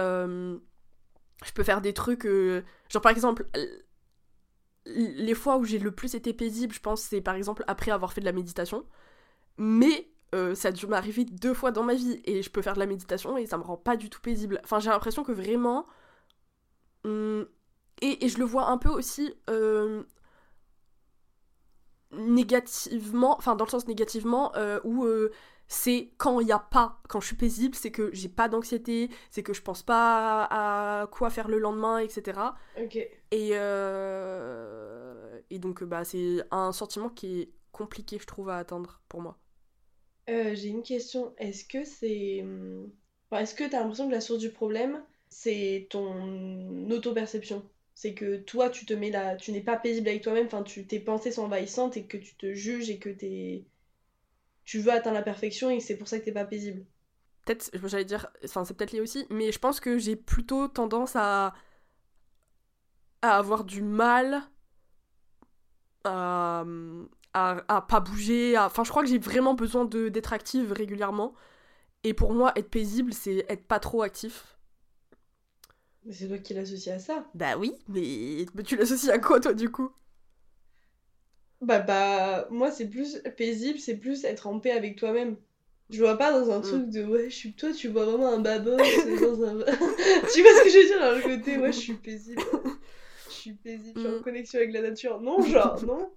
[1.45, 2.25] je peux faire des trucs.
[2.25, 3.47] genre par exemple
[4.87, 8.13] les fois où j'ai le plus été paisible, je pense, c'est par exemple après avoir
[8.13, 8.85] fait de la méditation.
[9.57, 12.73] Mais euh, ça a dû m'arriver deux fois dans ma vie et je peux faire
[12.73, 14.59] de la méditation et ça me rend pas du tout paisible.
[14.63, 15.85] Enfin, j'ai l'impression que vraiment.
[17.03, 17.43] Hmm,
[18.01, 20.03] et, je le vois un peu aussi euh,
[22.11, 25.07] négativement, enfin dans le sens négativement, euh, où
[25.67, 29.09] c'est quand il y a pas, quand je suis paisible, c'est que j'ai pas d'anxiété,
[29.31, 32.55] c'est que je pense pas à quoi faire le lendemain, etc.
[33.31, 33.51] Et,
[35.49, 39.37] et donc, bah, c'est un sentiment qui est compliqué, je trouve, à atteindre pour moi.
[40.29, 41.33] Euh, j'ai une question.
[41.37, 42.41] Est-ce que c'est.
[42.41, 42.91] Hum,
[43.31, 47.63] est-ce que tu as l'impression que la source du problème, c'est ton auto-perception?
[47.93, 49.35] C'est que toi, tu te mets là.
[49.37, 52.35] Tu n'es pas paisible avec toi-même, enfin, tu, tes pensées sont envahissantes et que tu
[52.35, 53.65] te juges et que t'es.
[54.67, 56.85] Tu veux atteindre la perfection et c'est pour ça que t'es pas paisible.
[57.45, 61.15] Peut-être, j'allais dire, enfin c'est peut-être lié aussi, mais je pense que j'ai plutôt tendance
[61.15, 61.53] à
[63.21, 64.43] à avoir du mal
[66.03, 66.65] à,
[67.33, 68.57] à, pas bouger.
[68.57, 71.33] Enfin, je crois que j'ai vraiment besoin d'être active régulièrement.
[72.03, 74.57] Et pour moi, être paisible, c'est être pas trop actif.
[76.05, 77.25] Mais c'est toi qui l'associes à ça.
[77.33, 79.91] Bah oui, mais, mais tu l'associes à quoi toi du coup?
[81.61, 85.37] Bah bah, moi c'est plus paisible, c'est plus être en paix avec toi-même.
[85.89, 86.63] Je vois pas dans un mm.
[86.63, 88.57] truc de ouais, je suis toi, tu vois vraiment un dans un...
[88.63, 92.41] tu vois ce que je veux dire dans le côté ouais, je suis paisible.
[93.27, 94.23] Je suis paisible, je suis en mm.
[94.23, 95.21] connexion avec la nature.
[95.21, 96.11] Non, genre, non.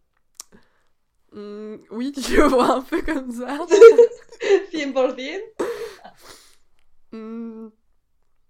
[1.33, 3.59] Mm, oui, tu le vois un peu comme ça.
[4.71, 5.41] film pour film.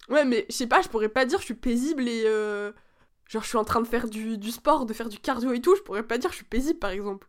[0.08, 2.24] Ouais, mais je sais pas, je pourrais pas dire je suis paisible et.
[2.26, 2.72] Euh,
[3.30, 5.60] genre, je suis en train de faire du, du, sport, de faire du cardio et
[5.60, 7.26] tout, je pourrais pas dire je suis paisible par exemple.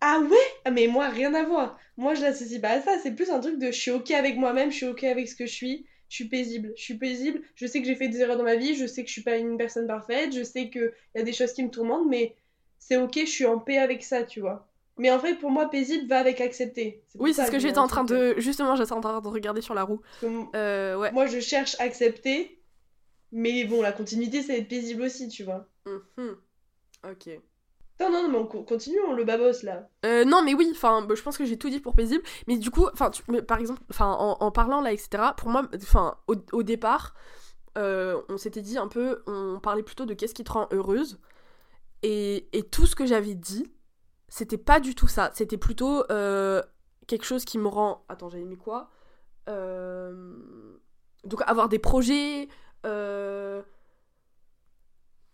[0.00, 0.36] ah ouais?
[0.64, 1.78] Ah, Mais moi, rien à voir.
[1.96, 2.98] Moi, je l'associe pas à ça.
[3.02, 5.36] C'est plus un truc de je suis ok avec moi-même, je suis ok avec ce
[5.36, 6.72] que je suis, je suis paisible.
[6.76, 9.02] Je suis paisible, je sais que j'ai fait des erreurs dans ma vie, je sais
[9.02, 11.62] que je suis pas une personne parfaite, je sais qu'il y a des choses qui
[11.62, 12.34] me tourmentent, mais
[12.78, 14.68] c'est ok, je suis en paix avec ça, tu vois.
[14.98, 17.02] Mais en fait, pour moi, paisible va avec accepter.
[17.14, 18.34] Oui, c'est ce que j'étais en train de.
[18.38, 20.00] Justement, j'étais en train de regarder sur la roue.
[20.54, 21.12] Euh, ouais.
[21.12, 22.57] Moi, je cherche accepter,
[23.32, 25.68] mais bon, la continuité, c'est être paisible aussi, tu vois.
[25.86, 26.36] Mhm.
[27.10, 27.40] Ok.
[28.00, 29.88] Non, non, mais on continue, on le babos là.
[30.06, 32.22] Euh, non, mais oui, enfin, bah, je pense que j'ai tout dit pour paisible.
[32.46, 33.10] Mais du coup, enfin,
[33.46, 37.14] par exemple, enfin, en, parlant là, etc., pour moi, enfin, au, départ,
[37.76, 41.18] euh, on s'était dit un peu, on parlait plutôt de qu'est-ce qui te rend heureuse.
[42.04, 43.66] Et, et tout ce que j'avais dit,
[44.28, 45.32] c'était pas du tout ça.
[45.34, 46.62] C'était plutôt euh,
[47.08, 48.04] quelque chose qui me rend.
[48.08, 48.90] Attends, j'avais mis quoi?
[51.24, 52.48] Donc, avoir des projets.
[52.86, 53.62] Euh,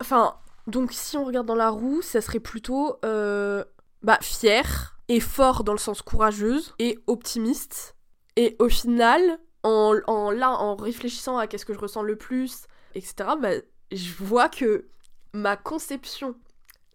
[0.01, 0.35] enfin,
[0.67, 5.73] donc si on regarde dans la roue, ça serait plutôt bah, fier et fort dans
[5.73, 7.95] le sens courageuse et optimiste.
[8.35, 12.65] Et au final, en, en là, en réfléchissant à qu'est-ce que je ressens le plus,
[12.95, 13.51] etc., bah,
[13.91, 14.87] je vois que
[15.33, 16.35] ma conception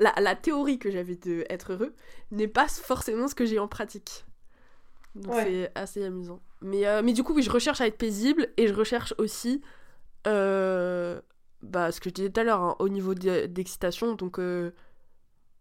[0.00, 1.94] la, théorie que j'avais de être heureux
[2.30, 4.24] n'est pas forcément ce que j'ai en pratique.
[5.14, 6.40] Donc c'est assez amusant.
[6.62, 9.60] Mais, euh, mais du coup, oui, je recherche à être paisible et je recherche aussi
[10.26, 11.20] euh,
[11.62, 14.14] bah, ce que je disais tout à l'heure, hein, au niveau d'excitation.
[14.14, 14.72] Donc, euh,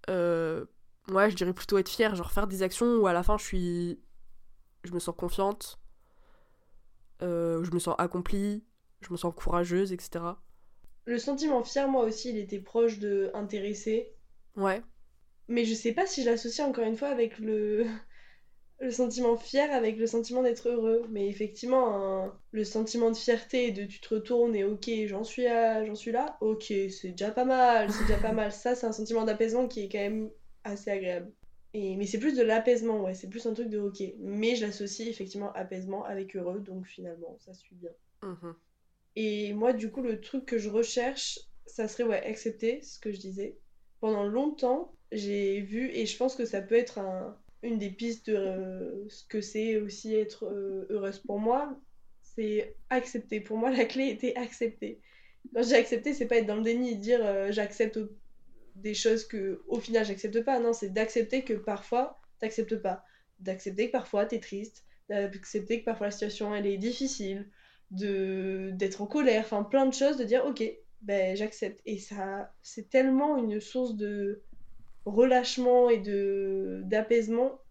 [0.08, 3.46] ouais, je dirais plutôt être fière, genre faire des actions où à la fin je
[3.46, 4.00] suis.
[4.84, 5.78] Je me sens confiante,
[7.22, 8.64] je me sens accomplie,
[9.02, 10.24] je me sens courageuse, etc.
[11.06, 14.14] Le sentiment fier, moi aussi, il était proche de intéressé.
[14.56, 14.82] Ouais.
[15.48, 17.88] Mais je sais pas si je l'associe encore une fois avec le,
[18.82, 21.04] le sentiment fier, avec le sentiment d'être heureux.
[21.10, 25.44] Mais effectivement, le sentiment de fierté et de tu te retournes et ok, j'en suis,
[25.44, 28.52] là, j'en suis là, ok, c'est déjà pas mal, c'est déjà pas mal.
[28.52, 30.30] Ça, c'est un sentiment d'apaisement qui est quand même
[30.64, 31.32] assez agréable.
[31.74, 34.02] Et, mais c'est plus de l'apaisement, ouais, c'est plus un truc de ok.
[34.20, 37.92] Mais je l'associe effectivement apaisement avec heureux, donc finalement, ça suit bien.
[38.24, 38.52] Mmh
[39.16, 43.12] et moi, du coup, le truc que je recherche, ça serait ouais, accepter ce que
[43.12, 43.58] je disais,
[44.00, 47.00] pendant longtemps, j'ai vu, et je pense que ça peut être
[47.62, 51.78] une des pistes de euh, ce que c'est aussi être euh, heureuse pour moi,
[52.22, 53.42] c'est accepter.
[53.42, 55.02] Pour moi, la clé était accepter.
[55.54, 58.00] Quand j'ai accepté, c'est pas être dans le déni et dire euh, j'accepte
[58.76, 60.60] des choses que au final j'accepte pas.
[60.60, 63.04] Non, c'est d'accepter que parfois t'acceptes pas.
[63.40, 64.86] D'accepter que parfois t'es triste.
[65.10, 67.50] D'accepter que parfois la situation elle est difficile.
[67.92, 69.44] de D'être en colère.
[69.44, 70.18] Enfin, plein de choses.
[70.18, 70.64] De dire ok,
[71.02, 71.82] ben, j'accepte.
[71.86, 74.44] Et ça, c'est tellement une source de
[75.06, 77.62] relâchement et de d'apaisement.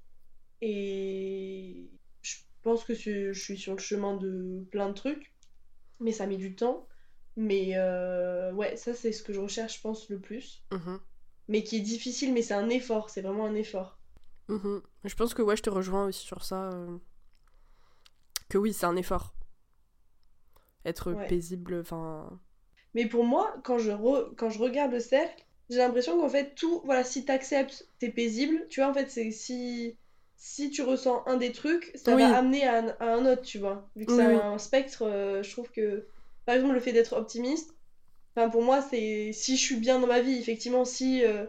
[0.61, 1.91] Et
[2.23, 5.33] je pense que je, suis sur le chemin de plein de trucs,
[6.01, 6.89] mais ça met du temps.
[7.37, 10.65] Mais euh, ouais, ça c'est ce que je recherche, je pense, le plus.
[10.73, 11.01] Mhm.
[11.47, 13.99] Mais qui est difficile, mais c'est un effort, c'est vraiment un effort.
[14.49, 14.83] Mhm.
[15.05, 16.71] Je pense que ouais, je te rejoins aussi sur ça.
[16.71, 16.99] Euh,
[18.49, 19.35] que oui, c'est un effort.
[20.85, 22.41] Être paisible, enfin
[22.95, 23.93] mais pour moi, quand je,
[24.35, 28.67] quand je regarde le cercle, j'ai l'impression qu'en fait, tout, voilà, si t'acceptes, t'es paisible.
[28.71, 29.97] Tu vois, en fait, c'est si,
[30.37, 33.91] si tu ressens un des trucs, ça va amener à un, autre, tu vois.
[33.95, 36.07] Vu que c'est un spectre, euh, je trouve que,
[36.47, 37.75] par exemple, le fait d'être optimiste,
[38.35, 41.45] enfin, pour moi, c'est si je suis bien dans ma vie, effectivement, si euh,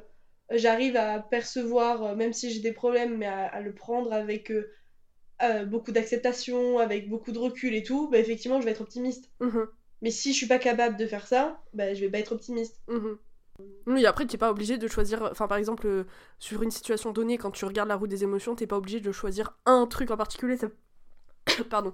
[0.51, 4.51] j'arrive à percevoir, euh, même si j'ai des problèmes, mais à, le prendre avec
[5.67, 9.31] beaucoup d'acceptation, avec beaucoup de recul et tout, bah, effectivement, je vais être optimiste.
[9.39, 9.65] Mhm.
[10.01, 12.81] Mais si je suis pas capable de faire ça, bah, je vais pas être optimiste.
[12.89, 13.17] Mhm.
[13.87, 15.21] Oui, après, tu n'es pas obligé de choisir.
[15.31, 16.03] Enfin, par exemple, euh,
[16.37, 19.11] sur une situation donnée, quand tu regardes la route des émotions, t'es pas obligé de
[19.11, 20.57] choisir un truc en particulier.
[20.57, 20.67] Ça...
[21.69, 21.93] Pardon.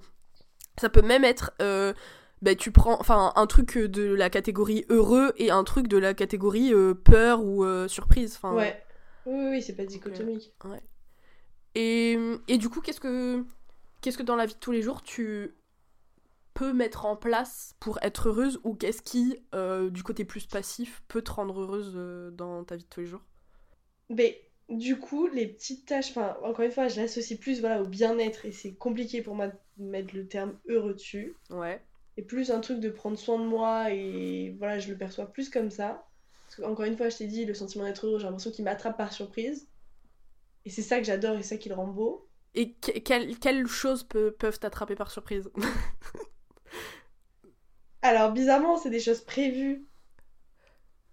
[0.77, 1.53] Ça peut même être.
[1.61, 1.93] Euh,
[2.41, 6.13] bah, tu prends enfin un truc de la catégorie heureux et un truc de la
[6.13, 8.35] catégorie euh, peur ou surprise.
[8.35, 8.83] Enfin, ouais.
[9.25, 10.53] Oui, oui, c'est pas dichotomique.
[10.65, 10.81] ouais.
[11.75, 13.43] Et, et du coup, qu'est-ce que,
[14.01, 15.55] qu'est-ce que dans la vie de tous les jours tu
[16.55, 21.03] peux mettre en place pour être heureuse ou qu'est-ce qui, euh, du côté plus passif,
[21.07, 23.21] peut te rendre heureuse euh, dans ta vie de tous les jours?
[24.09, 27.85] Mais du coup, les petites tâches, enfin, encore une fois, je l'associe plus voilà, au
[27.85, 31.35] bien-être et c'est compliqué pour moi de mettre le terme heureux dessus.
[31.49, 31.81] Ouais.
[32.17, 35.49] Et plus un truc de prendre soin de moi et voilà, je le perçois plus
[35.49, 36.07] comme ça.
[36.45, 38.63] Parce que, encore une fois, je t'ai dit, le sentiment d'être heureux, j'ai l'impression qu'il
[38.63, 39.67] m'attrape par surprise.
[40.63, 42.29] Et c'est ça que j'adore et ça qui le rend beau.
[42.53, 45.51] Et quelles, quelles choses peuvent t'attraper par surprise?
[48.05, 49.83] Alors, bizarrement, c'est des choses prévues.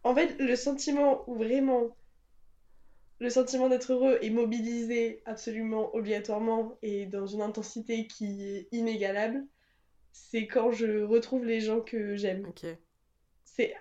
[0.02, 1.96] En fait, le sentiment où vraiment
[3.18, 9.46] le sentiment d'être heureux est mobilisé absolument obligatoirement et dans une intensité qui est inégalable,
[10.12, 12.44] c'est quand je retrouve les gens que j'aime.
[12.46, 12.66] Ok.
[13.46, 13.74] C'est.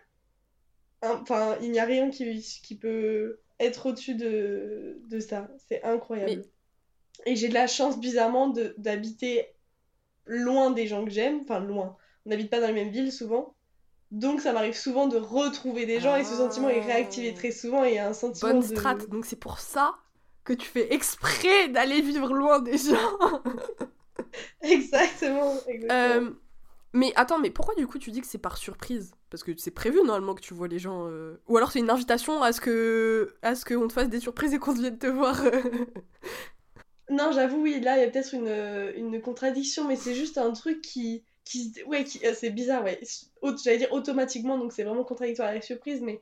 [1.02, 5.50] Enfin, il n'y a rien qui, qui peut être au-dessus de, de ça.
[5.67, 6.45] C'est incroyable.
[7.26, 9.47] Et j'ai de la chance, bizarrement, d'habiter
[10.26, 11.41] loin des gens que j'aime.
[11.41, 11.97] Enfin, loin.
[12.26, 13.56] On n'habite pas dans les mêmes villes souvent.
[14.12, 17.86] Donc ça m'arrive souvent de retrouver des gens et ce sentiment est réactivé très souvent
[17.86, 19.96] et il y a un sentiment Bonne strat, donc c'est pour ça
[20.44, 23.42] que tu fais exprès d'aller vivre loin des gens.
[24.62, 25.56] exactement.
[25.66, 25.94] exactement.
[25.94, 26.32] Euh,
[26.94, 29.14] mais attends, mais pourquoi du coup tu dis que c'est par surprise?
[29.30, 31.08] Parce que c'est prévu normalement que tu vois les gens.
[31.08, 34.20] Euh, ou alors c'est une invitation à ce que à ce qu'on te fasse des
[34.20, 35.42] surprises et qu'on vienne te voir.
[37.10, 40.52] non, j'avoue, oui, là il y a peut-être une, une contradiction, mais c'est juste un
[40.52, 43.00] truc qui qui ouais euh, c'est bizarre ouais.
[43.64, 46.22] J'allais dire automatiquement donc c'est vraiment contradictoire avec surprise mais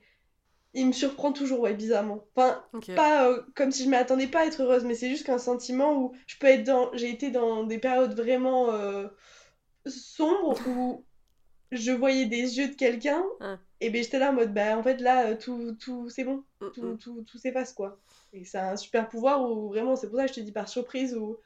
[0.73, 2.25] il me surprend toujours ouais bizarrement.
[2.35, 2.63] Enfin
[2.95, 5.95] pas euh, comme si je m'attendais pas à être heureuse mais c'est juste qu'un sentiment
[5.95, 9.07] où je peux être dans j'ai été dans des périodes vraiment euh,
[9.85, 11.05] sombres où
[11.71, 13.23] je voyais des yeux de quelqu'un
[13.79, 16.43] et ben j'étais là en mode bah en fait là tout tout c'est bon.
[16.61, 16.97] Mm, tout, mm.
[16.97, 17.99] tout, tout s'efface quoi.
[18.33, 20.67] Et c'est un super pouvoir où vraiment c'est pour ça que je te dis par
[20.67, 21.37] surprise où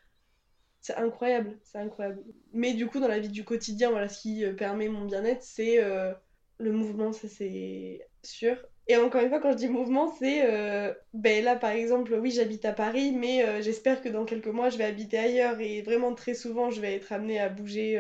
[0.84, 2.22] c'est incroyable, c'est incroyable.
[2.52, 5.42] Mais du coup, dans la vie du quotidien, voilà, ce qui euh, permet mon bien-être,
[5.42, 6.14] c'est euh,
[6.60, 8.58] le mouvement, ça c'est sûr.
[8.90, 12.32] Et encore une fois, quand je dis mouvement, c'est euh, ben là par exemple, oui,
[12.32, 16.14] j'habite à Paris, mais j'espère que dans quelques mois, je vais habiter ailleurs et vraiment
[16.14, 17.98] très souvent, je vais être amenée à bouger.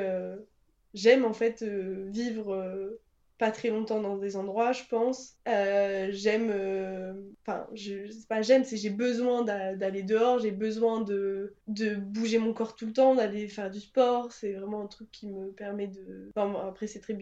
[0.93, 2.99] J'aime en fait vivre
[3.37, 5.37] pas très longtemps dans des endroits, je pense.
[5.47, 7.13] Euh, j'aime, euh,
[7.45, 12.53] enfin, je pas, j'aime, c'est j'ai besoin d'aller dehors, j'ai besoin de, de bouger mon
[12.53, 14.31] corps tout le temps, d'aller faire du sport.
[14.31, 16.31] C'est vraiment un truc qui me permet de.
[16.35, 17.17] Après, c'est très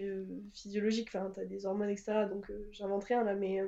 [0.53, 2.25] physiologique, enfin, t'as des hormones, etc.
[2.29, 3.61] Donc, euh, j'invente rien là, mais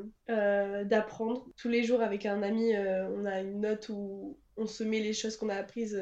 [0.86, 1.48] d'apprendre.
[1.58, 5.14] Tous les jours, avec un ami, on a une note où on se met les
[5.14, 6.00] choses qu'on a apprises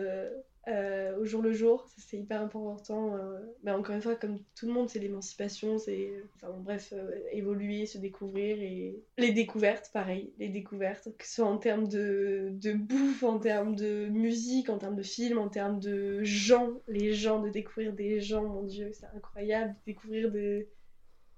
[0.67, 3.15] euh, au jour le jour, c'est hyper important.
[3.15, 7.09] Euh, mais encore une fois, comme tout le monde, c'est l'émancipation, c'est enfin, bref, euh,
[7.31, 12.49] évoluer, se découvrir et les découvertes, pareil, les découvertes, que ce soit en termes de,
[12.51, 17.13] de bouffe, en termes de musique, en termes de film, en termes de gens, les
[17.13, 20.69] gens, de découvrir des gens, mon dieu, c'est incroyable, de découvrir des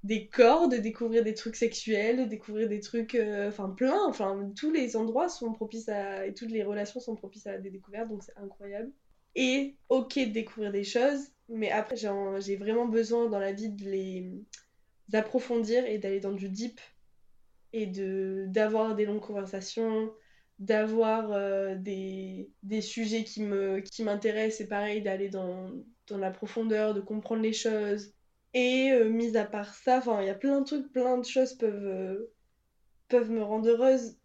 [0.04, 4.70] des corps, de découvrir des trucs sexuels, de découvrir des trucs, enfin plein, enfin tous
[4.70, 8.22] les endroits sont propices à, et toutes les relations sont propices à des découvertes, donc
[8.22, 8.92] c'est incroyable
[9.36, 13.84] et ok de découvrir des choses, mais après j'ai vraiment besoin dans la vie de
[13.84, 14.32] les
[15.14, 16.80] approfondir et d'aller dans du deep
[17.74, 20.12] et de d'avoir des longues conversations,
[20.60, 25.72] d'avoir euh, des, des, sujets qui me qui m'intéressent et pareil d'aller dans,
[26.08, 28.14] dans la profondeur, de comprendre les choses.
[28.54, 31.56] Et euh, mis à part ça, il y a plein de trucs, plein de choses
[31.56, 32.32] peuvent, euh,
[33.08, 34.18] peuvent me rendre heureuse.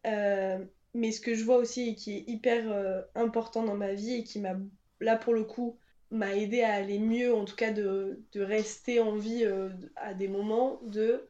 [0.95, 4.25] mais ce que je vois aussi et qui est hyper important dans ma vie et
[4.25, 4.57] qui m'a
[5.01, 5.79] là pour le coup,
[6.11, 10.15] m'a aidé à aller mieux, en tout cas de, de rester en vie euh, à
[10.15, 11.29] des moments, de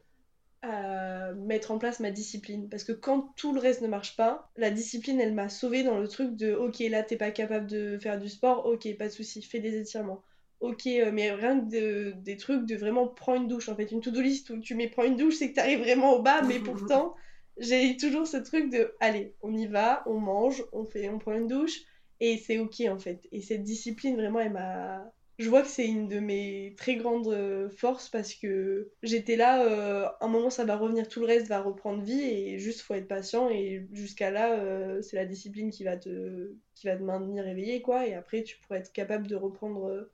[1.35, 2.69] mettre en place ma discipline.
[2.69, 5.99] Parce que quand tout le reste ne marche pas, la discipline, elle m'a sauvée dans
[5.99, 9.13] le truc de ok, là, t'es pas capable de faire du sport, ok, pas de
[9.13, 10.21] souci, fais des étirements.
[10.59, 13.69] Ok, euh, mais rien que des trucs de vraiment prendre une douche.
[13.69, 16.13] En fait, une to-do list où tu mets prends une douche, c'est que t'arrives vraiment
[16.13, 17.15] au bas, mais pourtant,
[17.57, 21.33] j'ai toujours ce truc de allez, on y va, on mange, on fait, on prend
[21.33, 21.79] une douche
[22.19, 23.27] et c'est ok en fait.
[23.31, 25.11] Et cette discipline, vraiment, elle m'a.
[25.37, 29.63] Je vois que c'est une de mes très grandes euh, forces parce que j'étais là,
[29.65, 32.93] euh, un moment ça va revenir, tout le reste va reprendre vie et juste faut
[32.93, 37.03] être patient et jusqu'à là, euh, c'est la discipline qui va, te, qui va te
[37.03, 38.05] maintenir éveillé quoi.
[38.05, 40.09] Et après, tu pourrais être capable de reprendre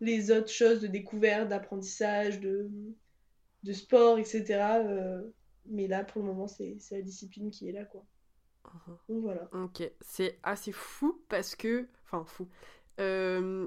[0.00, 2.68] les autres choses de découverte, d'apprentissage, de,
[3.62, 4.82] de sport, etc.
[5.66, 8.04] mais là, pour le moment, c'est la discipline qui est là quoi.
[9.08, 9.48] Donc voilà.
[9.52, 11.86] Ok, c'est assez fou parce que.
[12.04, 12.48] Enfin, fou.
[13.00, 13.66] Euh,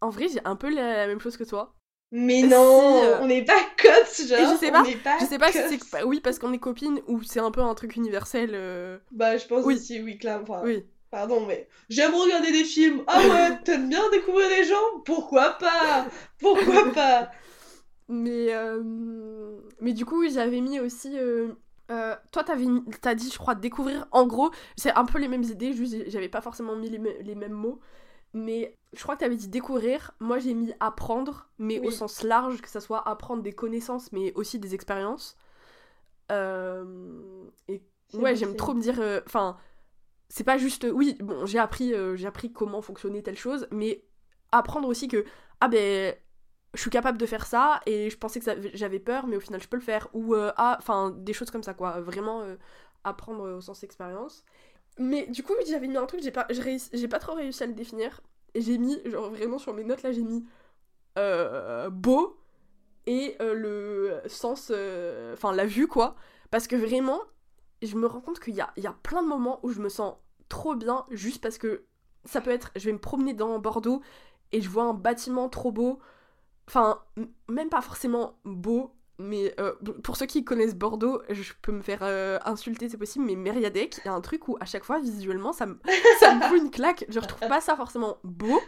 [0.00, 1.74] en vrai, j'ai un peu la, même chose que toi.
[2.12, 4.38] Mais non, euh, on n'est pas cops, genre.
[4.38, 4.84] je sais pas,
[5.20, 7.74] je sais pas si c'est oui parce qu'on est copines ou c'est un peu un
[7.74, 8.50] truc universel.
[8.54, 8.98] Euh.
[9.10, 10.62] Bah, je pense aussi, oui, clairement.
[10.62, 10.84] oui.
[11.10, 13.02] Pardon, mais j'aime regarder des films.
[13.06, 15.00] Ah ouais, t'aimes bien découvrir des gens?
[15.04, 16.06] Pourquoi pas?
[16.38, 17.30] Pourquoi pas?
[18.08, 18.52] Mais,
[19.80, 21.16] mais du coup, j'avais mis aussi.
[21.90, 24.06] Euh, toi, t'as dit, je crois, découvrir.
[24.12, 27.20] En gros, c'est un peu les mêmes idées, juste j'avais pas forcément mis les, mê-
[27.22, 27.80] les mêmes mots.
[28.34, 30.12] Mais je crois que t'avais dit découvrir.
[30.20, 34.32] Moi, j'ai mis apprendre, mais au sens large, que ça soit apprendre des connaissances, mais
[34.34, 35.36] aussi des expériences.
[36.32, 37.82] Euh, et
[38.14, 39.00] ouais, j'aime trop me dire.
[39.00, 39.56] euh, Enfin,
[40.28, 40.86] c'est pas juste.
[40.92, 44.04] Oui, bon, j'ai appris, euh, j'ai appris comment fonctionnait telle chose, mais
[44.52, 45.24] apprendre aussi que.
[45.60, 46.14] Ah ben.
[46.76, 49.60] Je suis capable de faire ça et je pensais que j'avais peur, mais au final
[49.60, 50.08] je peux le faire.
[50.12, 52.00] Ou euh, ah, enfin des choses comme ça quoi.
[52.00, 52.56] Vraiment euh,
[53.04, 54.44] apprendre au sens expérience.
[54.98, 57.74] Mais du coup j'avais mis un truc, j'ai pas, j'ai pas trop réussi à le
[57.74, 58.20] définir.
[58.54, 60.44] J'ai mis, genre vraiment sur mes notes là, j'ai mis
[61.18, 62.38] euh, beau
[63.06, 66.16] et euh, le sens, euh, enfin la vue quoi.
[66.50, 67.20] Parce que vraiment,
[67.82, 69.88] je me rends compte qu'il y a, y a plein de moments où je me
[69.88, 70.14] sens
[70.48, 71.84] trop bien juste parce que
[72.24, 74.02] ça peut être, je vais me promener dans Bordeaux
[74.52, 75.98] et je vois un bâtiment trop beau.
[76.68, 77.00] Enfin,
[77.48, 82.00] même pas forcément beau, mais euh, pour ceux qui connaissent Bordeaux, je peux me faire
[82.02, 84.98] euh, insulter, c'est possible, mais Mériadec, il y a un truc où à chaque fois,
[84.98, 85.78] visuellement, ça me,
[86.20, 87.04] ça me fout une claque.
[87.08, 88.60] Je retrouve pas ça forcément beau,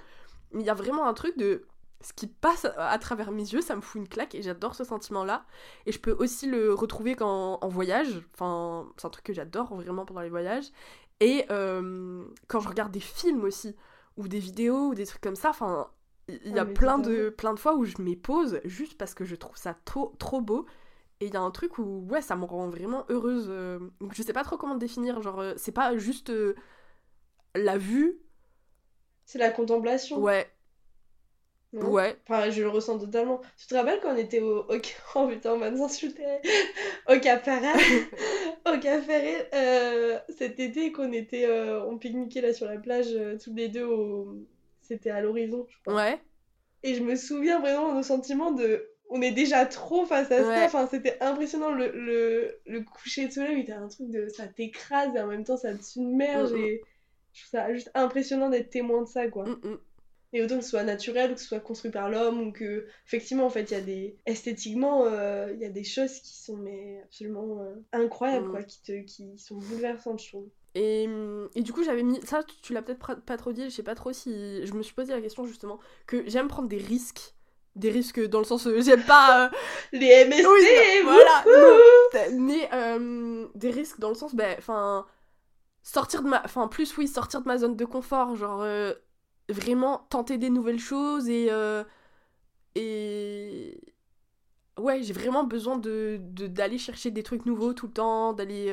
[0.53, 1.67] mais il y a vraiment un truc de
[2.01, 4.75] ce qui passe à à travers mes yeux, ça me fout une claque et j'adore
[4.75, 5.45] ce sentiment-là.
[5.87, 9.75] Et je peux aussi le retrouver quand en voyage, enfin, c'est un truc que j'adore
[9.75, 10.67] vraiment pendant les voyages.
[11.21, 13.75] Et euh, quand je regarde des films aussi,
[14.17, 15.91] ou des vidéos, ou des trucs comme ça, enfin,
[16.29, 19.25] il y a plein de, plein de fois où je m'y pose juste parce que
[19.25, 20.67] je trouve ça trop, trop beau.
[21.21, 23.47] Et il y a un truc où, ouais, ça me rend vraiment heureuse.
[23.51, 26.55] euh, donc je sais pas trop comment définir, genre, euh, c'est pas juste euh,
[27.55, 28.21] la vue,
[29.27, 30.19] C'est la contemplation.
[30.21, 30.51] ouais,
[31.73, 33.41] non ouais, Enfin, je le ressens totalement.
[33.59, 34.61] Tu te rappelles quand on était au...
[34.71, 34.77] au...
[35.15, 36.25] Oh putain, on va nous insulter.
[37.09, 37.75] Au Cap Ferret.
[38.67, 41.47] Au Cap Ferret, euh, cet été, qu'on était...
[41.47, 43.09] euh, on pique-niquait là sur la plage,
[43.43, 44.47] tous les deux au...
[44.89, 45.95] C'était à l'horizon, je crois.
[45.97, 46.21] ouais,
[46.83, 48.89] Et je me souviens vraiment de nos sentiments de...
[49.11, 50.65] On est déjà trop face à ça.
[50.67, 53.65] Enfin, c'était impressionnant le, le, le coucher de soleil.
[53.65, 54.29] T'as un truc de...
[54.29, 56.53] Ça t'écrase et en même temps ça te submerge.
[56.53, 56.65] Mm, mm.
[56.65, 56.81] Et
[57.33, 59.47] je trouve ça juste impressionnant d'être témoin de ça, quoi.
[59.47, 59.79] mm.
[60.35, 63.47] Et autant que ce soit naturel que ce soit construit par l'homme ou que, effectivement,
[63.47, 64.19] en fait, il y a des.
[64.27, 68.51] Esthétiquement, euh, il y a des choses qui sont mais absolument euh, incroyables, Mm.
[68.51, 68.93] quoi, qui, te...
[69.05, 70.49] qui sont bouleversantes, je trouve.
[70.75, 71.09] Et,
[71.55, 72.21] et du coup, j'avais mis.
[72.27, 74.65] Ça, tu, l'as peut-être pas trop dit, je sais pas trop si.
[74.67, 77.35] Je me suis posé la question justement que j'aime prendre des risques.
[77.77, 78.67] Des risques dans le sens.
[78.67, 79.47] euh, j'aime pas.
[79.47, 79.51] euh,
[79.93, 80.67] Les MST, Oui,
[81.05, 82.41] voilà, non.
[82.41, 84.35] mais euh, des risques dans le sens.
[84.35, 85.07] Ben, enfin.
[85.83, 86.43] sortir de ma.
[86.45, 88.37] Enfin, plus oui, sortir de ma zone de confort.
[88.37, 88.63] Genre.
[88.63, 88.95] euh,
[89.51, 91.49] vraiment tenter des nouvelles choses et.
[91.51, 91.85] euh,
[92.75, 93.81] et.
[94.79, 98.67] Ouais, j'ai vraiment besoin de de- d'aller chercher des trucs nouveaux tout le temps, d'aller.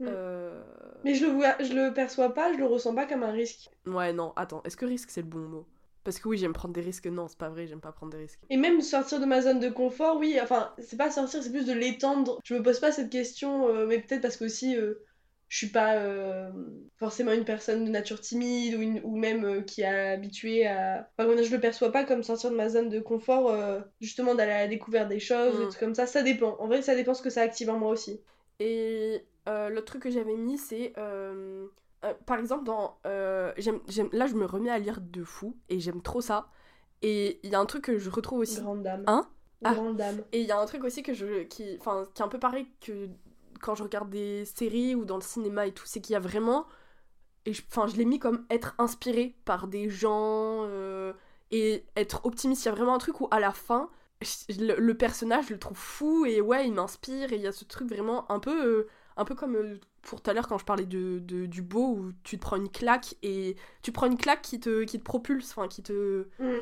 [0.00, 0.06] Mm.
[0.08, 0.62] euh,
[1.04, 1.56] Mais je le, vois...
[1.60, 3.70] je le perçois pas, je le ressens pas comme un risque.
[3.86, 5.66] Ouais, non, attends, est-ce que risque c'est le bon mot?
[6.04, 8.18] Parce que oui, j'aime prendre des risques, non, c'est pas vrai, j'aime pas prendre des
[8.18, 8.40] risques.
[8.48, 11.66] Et même sortir de ma zone de confort, oui, enfin, c'est pas sortir, c'est plus
[11.66, 12.38] de l'étendre.
[12.44, 15.02] Je me pose pas cette question, euh, mais peut-être parce qu'aussi, euh,
[15.48, 16.50] je suis pas euh,
[16.96, 21.10] forcément une personne de nature timide ou, une- ou même euh, qui est habituée à.
[21.18, 24.52] Enfin, je le perçois pas comme sortir de ma zone de confort, euh, justement d'aller
[24.52, 25.62] à la découverte des choses, Mm.
[25.62, 26.06] des trucs comme ça.
[26.06, 26.56] Ça dépend.
[26.60, 28.20] En vrai, ça dépend ce que ça active en moi aussi.
[28.60, 30.92] Et euh, l'autre truc que j'avais mis, c'est.
[30.98, 31.66] euh,
[32.04, 32.98] euh, par exemple, dans.
[33.06, 36.48] euh, j'aime, j'aime- là, je me remets à lire de fou, et j'aime trop ça.
[37.02, 38.60] Et il y a un truc que je retrouve aussi.
[38.60, 39.04] Grande dame.
[39.06, 39.28] Hein?
[39.64, 39.74] Ah.
[39.74, 40.22] Grande dame.
[40.32, 42.66] Et il y a un truc aussi que je, qui, qui est un peu pareil
[42.80, 43.08] que
[43.60, 46.20] quand je regarde des séries ou dans le cinéma et tout, c'est qu'il y a
[46.20, 46.66] vraiment,
[47.46, 50.66] et je, enfin, je l'ai mis comme être inspiré par des gens
[51.50, 52.64] et être optimiste.
[52.64, 53.90] Il y a vraiment un truc où à la fin,
[54.58, 57.52] le, le personnage, je le trouve fou et ouais, il m'inspire et il y a
[57.52, 60.58] ce truc vraiment un peu, euh, un peu comme euh, pour tout à l'heure quand
[60.58, 64.06] je parlais de, de- du beau où tu te prends une claque et tu prends
[64.06, 66.58] une claque qui te, qui te propulse, enfin, qui te, Mm.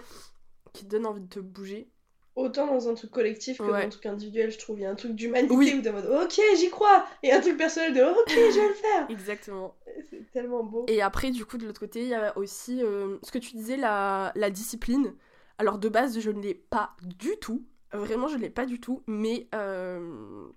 [0.72, 1.88] qui te donne envie de te bouger.
[2.36, 3.70] Autant dans un truc collectif que Ouais.
[3.82, 4.78] dans un truc individuel, je trouve.
[4.80, 5.80] Il y a un truc d'humanité Oui.
[5.82, 8.74] t'es en mode ok, j'y crois, et un truc personnel de ok, je vais le
[8.74, 9.06] faire.
[9.08, 9.76] Exactement.
[10.10, 10.84] C'est tellement beau.
[10.88, 13.54] Et après, du coup, de l'autre côté, il y a aussi euh, ce que tu
[13.54, 15.14] disais, la, la discipline.
[15.58, 17.64] Alors, de base, je ne l'ai pas du tout.
[17.92, 19.04] Vraiment, je ne l'ai pas du tout.
[19.06, 20.48] Mais euh,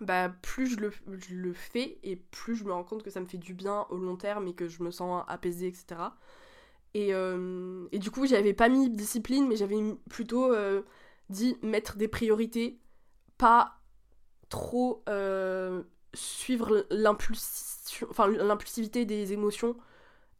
[0.00, 0.92] bah, plus je le,
[1.30, 3.96] le fais et plus je me rends compte que ça me fait du bien au
[3.96, 6.16] long terme et que je me sens apaisée, etc.
[6.94, 9.76] Et, euh, et du coup, j'avais pas mis discipline, mais j'avais
[10.10, 10.82] plutôt euh,
[11.28, 12.78] dit mettre des priorités,
[13.38, 13.78] pas
[14.48, 15.82] trop euh,
[16.14, 19.76] suivre l'impulsivité des émotions.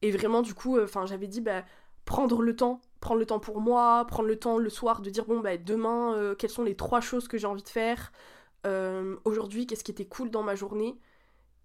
[0.03, 1.65] Et vraiment, du coup, enfin, j'avais dit bah,
[2.05, 5.25] prendre le temps, prendre le temps pour moi, prendre le temps le soir de dire
[5.27, 8.13] bon bah demain, quelles sont les trois choses que j'ai envie de faire.
[8.67, 10.97] Euh, Aujourd'hui, qu'est-ce qui était cool dans ma journée.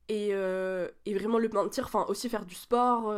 [0.08, 3.14] et, et vraiment le maintenir, enfin aussi faire du sport,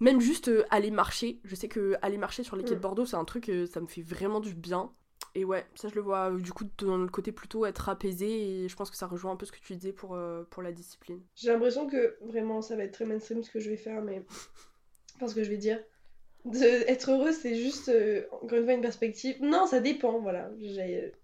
[0.00, 1.40] même juste aller marcher.
[1.44, 2.82] Je sais que aller marcher sur les quais de mm.
[2.82, 4.92] Bordeaux, c'est un truc, ça me fait vraiment du bien.
[5.36, 8.68] Et ouais, ça je le vois du coup dans le côté plutôt être apaisé et
[8.68, 10.16] je pense que ça rejoint un peu ce que tu disais pour,
[10.50, 11.20] pour la discipline.
[11.34, 14.24] J'ai l'impression que vraiment ça va être très mainstream ce que je vais faire, mais.
[15.16, 15.80] Enfin, ce que je vais dire
[16.52, 19.36] être heureux, c'est juste, euh, encore une fois, une perspective.
[19.40, 20.50] Non, ça dépend, voilà.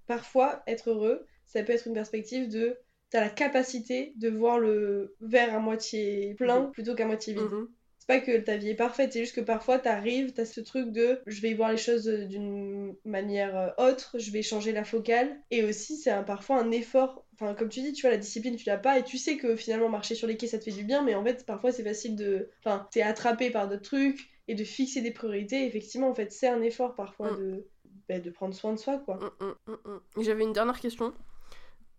[0.07, 2.76] Parfois, être heureux, ça peut être une perspective de.
[3.11, 6.70] T'as la capacité de voir le verre à moitié plein mhm.
[6.70, 7.42] plutôt qu'à moitié vide.
[7.42, 7.68] Mhm.
[7.98, 10.92] C'est pas que ta vie est parfaite, c'est juste que parfois t'arrives, t'as ce truc
[10.92, 15.40] de je vais voir les choses d'une manière euh, autre, je vais changer la focale.
[15.51, 17.26] Et aussi, c'est parfois un effort.
[17.34, 19.57] Enfin, comme tu dis, tu vois, la discipline, tu l'as pas et tu sais que
[19.57, 21.84] finalement marcher sur les quais ça te fait du bien, mais en fait, parfois c'est
[21.84, 22.48] facile de.
[22.61, 25.66] Enfin, t'es attrapé par d'autres trucs et de fixer des priorités.
[25.66, 27.38] Effectivement, en fait, c'est un effort parfois mm.
[27.38, 27.66] de,
[28.09, 29.18] bah, de prendre soin de soi, quoi.
[29.40, 31.12] Mm, mm, J'avais une dernière question.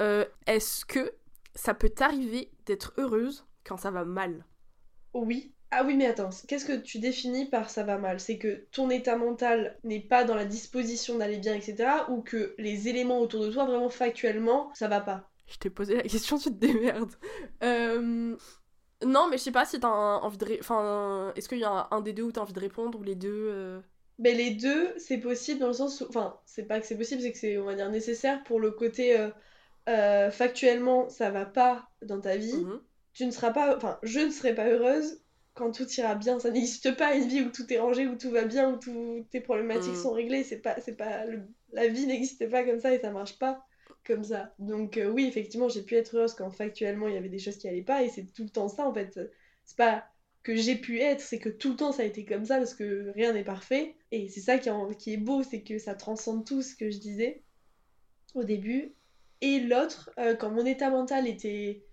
[0.02, 1.14] Euh, est-ce que
[1.54, 4.46] ça peut t'arriver d'être heureuse quand ça va mal?
[5.14, 5.54] Oui.
[5.70, 8.20] Ah oui, mais attends, qu'est-ce que tu définis par ça va mal?
[8.20, 12.06] C'est que ton état mental n'est pas dans la disposition d'aller bien, etc.
[12.10, 15.30] Ou que les éléments autour de toi, vraiment factuellement, ça va pas?
[15.48, 17.14] Je t'ai posé la question, tu te démerdes.
[17.64, 18.36] Euh,
[19.06, 20.58] non, mais je sais pas si t'as envie de.
[20.60, 23.16] Enfin, est-ce qu'il y a un, des deux où t'as envie de répondre ou les
[23.16, 23.80] deux euh?
[24.20, 26.06] Mais les deux, c'est possible dans le sens où.
[26.10, 28.72] Enfin, c'est pas que c'est possible, c'est que c'est, on va dire, nécessaire pour le
[28.72, 29.18] côté.
[29.18, 29.30] Euh,
[29.90, 32.56] euh, factuellement, ça va pas dans ta vie.
[32.56, 32.82] Mmh
[33.14, 33.76] tu ne seras pas.
[33.76, 35.22] Enfin, je ne serai pas heureuse
[35.54, 36.40] quand tout ira bien.
[36.40, 39.30] Ça n'existe pas une vie où tout est rangé, où tout va bien, où toutes
[39.30, 40.02] tes problématiques mmh.
[40.02, 40.44] sont réglées.
[40.44, 40.76] C'est pas.
[40.80, 41.26] C'est pas
[41.74, 43.66] La vie n'existe pas comme ça et ça marche pas
[44.06, 44.54] comme ça.
[44.60, 47.58] Donc euh, oui, effectivement, j'ai pu être heureuse quand factuellement il y avait des choses
[47.58, 49.20] qui allaient pas et c'est tout le temps ça en fait.
[49.66, 50.06] C'est pas
[50.44, 52.74] que j'ai pu être, c'est que tout le temps ça a été comme ça parce
[52.74, 56.46] que rien n'est parfait et c'est ça qui, qui est beau, c'est que ça transcende
[56.46, 57.44] tout ce que je disais
[58.34, 58.96] au début.
[59.42, 61.84] Et l'autre, euh, quand mon état mental était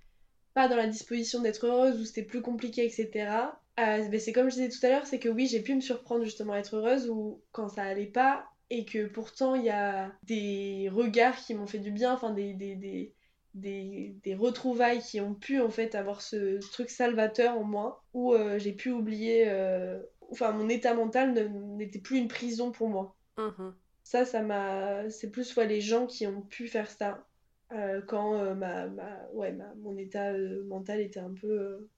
[0.55, 3.31] pas dans la disposition d'être heureuse ou c'était plus compliqué, etc.
[3.79, 5.81] Euh, ben, c'est comme je disais tout à l'heure, c'est que oui, j'ai pu me
[5.81, 9.71] surprendre justement à être heureuse ou quand ça allait pas, et que pourtant il y
[9.71, 13.15] a des regards qui m'ont fait du bien, enfin des, des, des,
[13.55, 18.35] des, des retrouvailles qui ont pu en fait avoir ce truc salvateur en moi, où
[18.35, 23.17] euh, j'ai pu oublier, euh, enfin mon état mental n'était plus une prison pour moi.
[23.37, 23.71] Mmh
[24.09, 27.28] ça, ça m'a, c'est plus soit les gens qui ont pu faire ça.
[27.73, 30.33] Euh, quand ma, ma, ouais, ma, mon état
[30.67, 31.89] mental était un peu.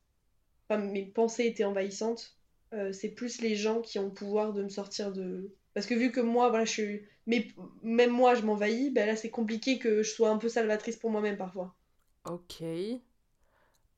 [0.69, 2.37] Enfin, mes pensées étaient envahissantes.
[2.93, 6.11] c'est plus les gens qui ont le pouvoir de me sortir de, parce que vu
[6.11, 7.03] que moi, voilà, je suis.
[7.27, 7.49] Mais
[7.83, 11.11] même moi, je m'envahis, ben là, c'est compliqué que je sois un peu salvatrice pour
[11.11, 11.75] moi-même parfois.
[12.25, 12.63] Ok.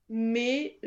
[0.09, 0.79] Mais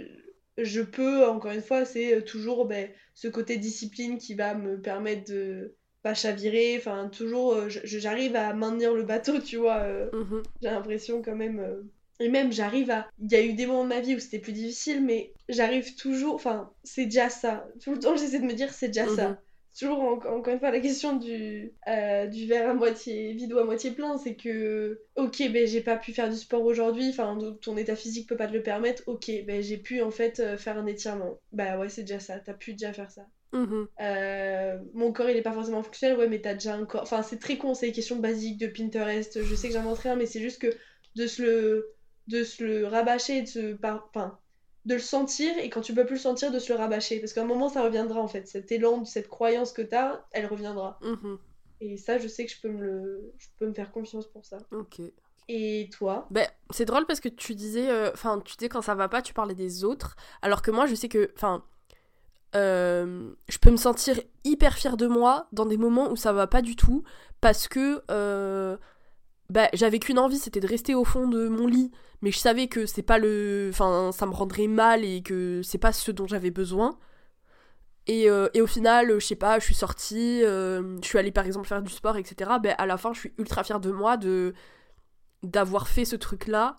[0.58, 5.32] je peux, encore une fois, c'est toujours ben, ce côté discipline qui va me permettre
[5.32, 5.76] de
[6.06, 6.76] pas chavirer.
[6.78, 9.78] Enfin, toujours, euh, j'arrive à maintenir le bateau, tu vois.
[9.78, 10.44] Euh, mhm.
[10.62, 11.60] J'ai l'impression quand même.
[11.60, 11.82] Euh,
[12.20, 13.08] et même, j'arrive à.
[13.20, 15.96] Il y a eu des moments de ma vie où c'était plus difficile, mais j'arrive
[15.96, 16.36] toujours.
[16.36, 17.68] Enfin, c'est déjà ça.
[17.84, 19.30] Tout le temps, j'essaie de me dire, c'est déjà ça.
[19.30, 19.38] Mhm
[19.78, 23.66] toujours encore une fois la question du, euh, du verre à moitié vide ou à
[23.66, 27.76] moitié plein, c'est que ok ben j'ai pas pu faire du sport aujourd'hui, enfin ton
[27.76, 30.86] état physique peut pas te le permettre, ok ben j'ai pu en fait faire un
[30.86, 31.42] étirement.
[31.52, 33.28] Bah ouais c'est déjà ça, t'as pu déjà faire ça.
[33.56, 33.88] Mm-hmm.
[34.02, 37.04] Euh, mon corps il est pas forcément fonctionnel, ouais mais t'as déjà un corps.
[37.04, 40.16] Enfin c'est très con, c'est des questions basiques de Pinterest, je sais que j'invente rien
[40.16, 40.76] mais c'est juste que
[41.16, 41.96] de se le
[42.28, 43.78] de se le rabâcher, de se...
[43.84, 44.38] Enfin,
[44.86, 47.20] de le sentir et quand tu peux plus le sentir, de se le rabâcher.
[47.20, 48.48] Parce qu'à un moment, ça reviendra en fait.
[48.48, 51.00] Cet élan, cette croyance que tu as, elle reviendra.
[51.02, 51.38] Mhm.
[51.82, 53.34] Et ça, je sais que je peux me, le...
[53.38, 54.58] je peux me faire confiance pour ça.
[54.72, 55.02] Ok.
[55.48, 56.28] Et toi?
[56.32, 59.22] Ben, C'est drôle parce que tu disais, euh, enfin, tu disais quand ça va pas,
[59.22, 60.16] tu parlais des autres.
[60.42, 61.64] Alors que moi, je sais que, enfin,
[62.56, 66.48] euh, je peux me sentir hyper fière de moi dans des moments où ça va
[66.48, 67.04] pas du tout.
[67.42, 68.78] Parce que euh,
[69.50, 71.92] bah, j'avais qu'une envie, c'était de rester au fond de mon lit,
[72.22, 73.70] mais je savais que c'est pas le.
[73.72, 76.98] Enfin, ça me rendrait mal et que c'est pas ce dont j'avais besoin.
[78.08, 81.32] Et, euh, et, au final, je sais pas, je suis sortie, euh, je suis allée
[81.32, 82.52] par exemple faire du sport, etc.
[82.62, 84.54] Ben, à la fin, je suis ultra fière de moi de
[85.44, 86.78] d'avoir fait ce truc-là,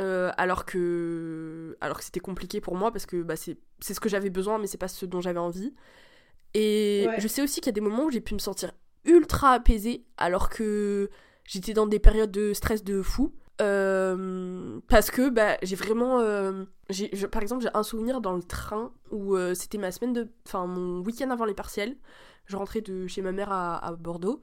[0.00, 4.08] euh, alors que alors que c'était compliqué pour moi parce que bah, c'est ce que
[4.08, 5.74] j'avais besoin, mais c'est pas ce dont j'avais envie.
[6.54, 8.72] Et je sais aussi qu'il y a des moments où j'ai pu me sentir
[9.04, 11.10] ultra apaisée, alors que
[11.44, 13.32] j'étais dans des périodes de stress de fou.
[13.60, 16.20] Euh, parce que bah, j'ai vraiment.
[16.20, 16.64] Euh,
[17.30, 20.28] par exemple, j'ai un souvenir dans le train où c'était ma semaine de.
[20.46, 21.96] Enfin, mon week-end avant les partiels.
[22.46, 24.40] Je rentrais de chez ma mère à, Bordeaux.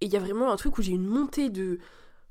[0.00, 1.78] Et il y a vraiment un truc où j'ai une montée de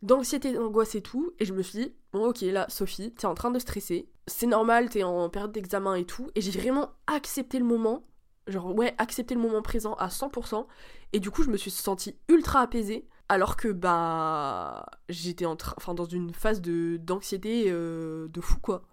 [0.02, 1.34] d'anxiété, d'angoisse et tout.
[1.40, 4.10] Et je me suis dit, bon, ok, là, Sophie, t'es en train de stresser.
[4.28, 6.30] C'est normal, t'es en période d'examen et tout.
[6.36, 8.06] Et j'ai vraiment accepté le moment.
[8.48, 10.68] Genre, ouais, accepté le moment présent à 100%.
[11.14, 15.96] Et du coup, je me suis sentie ultra apaisée alors que bah j'étais en enfin
[15.96, 18.84] dans une phase de d'anxiété euh, de fou quoi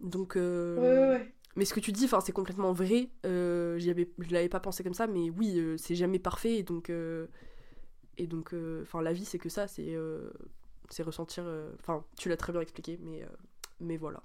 [0.00, 1.34] Donc, euh, Ouais, ouais, ouais.
[1.56, 3.10] mais ce que tu dis, c'est complètement vrai.
[3.26, 6.62] Euh, j'y avais, je l'avais pas pensé comme ça, mais oui, euh, c'est jamais parfait.
[6.64, 6.90] Donc,
[8.18, 10.30] et donc, euh, enfin, la vie, c'est que ça, c'est, euh,
[10.90, 11.44] c'est ressentir.
[11.46, 13.26] euh, Enfin, tu l'as très bien expliqué, mais,
[13.80, 14.22] mais voilà.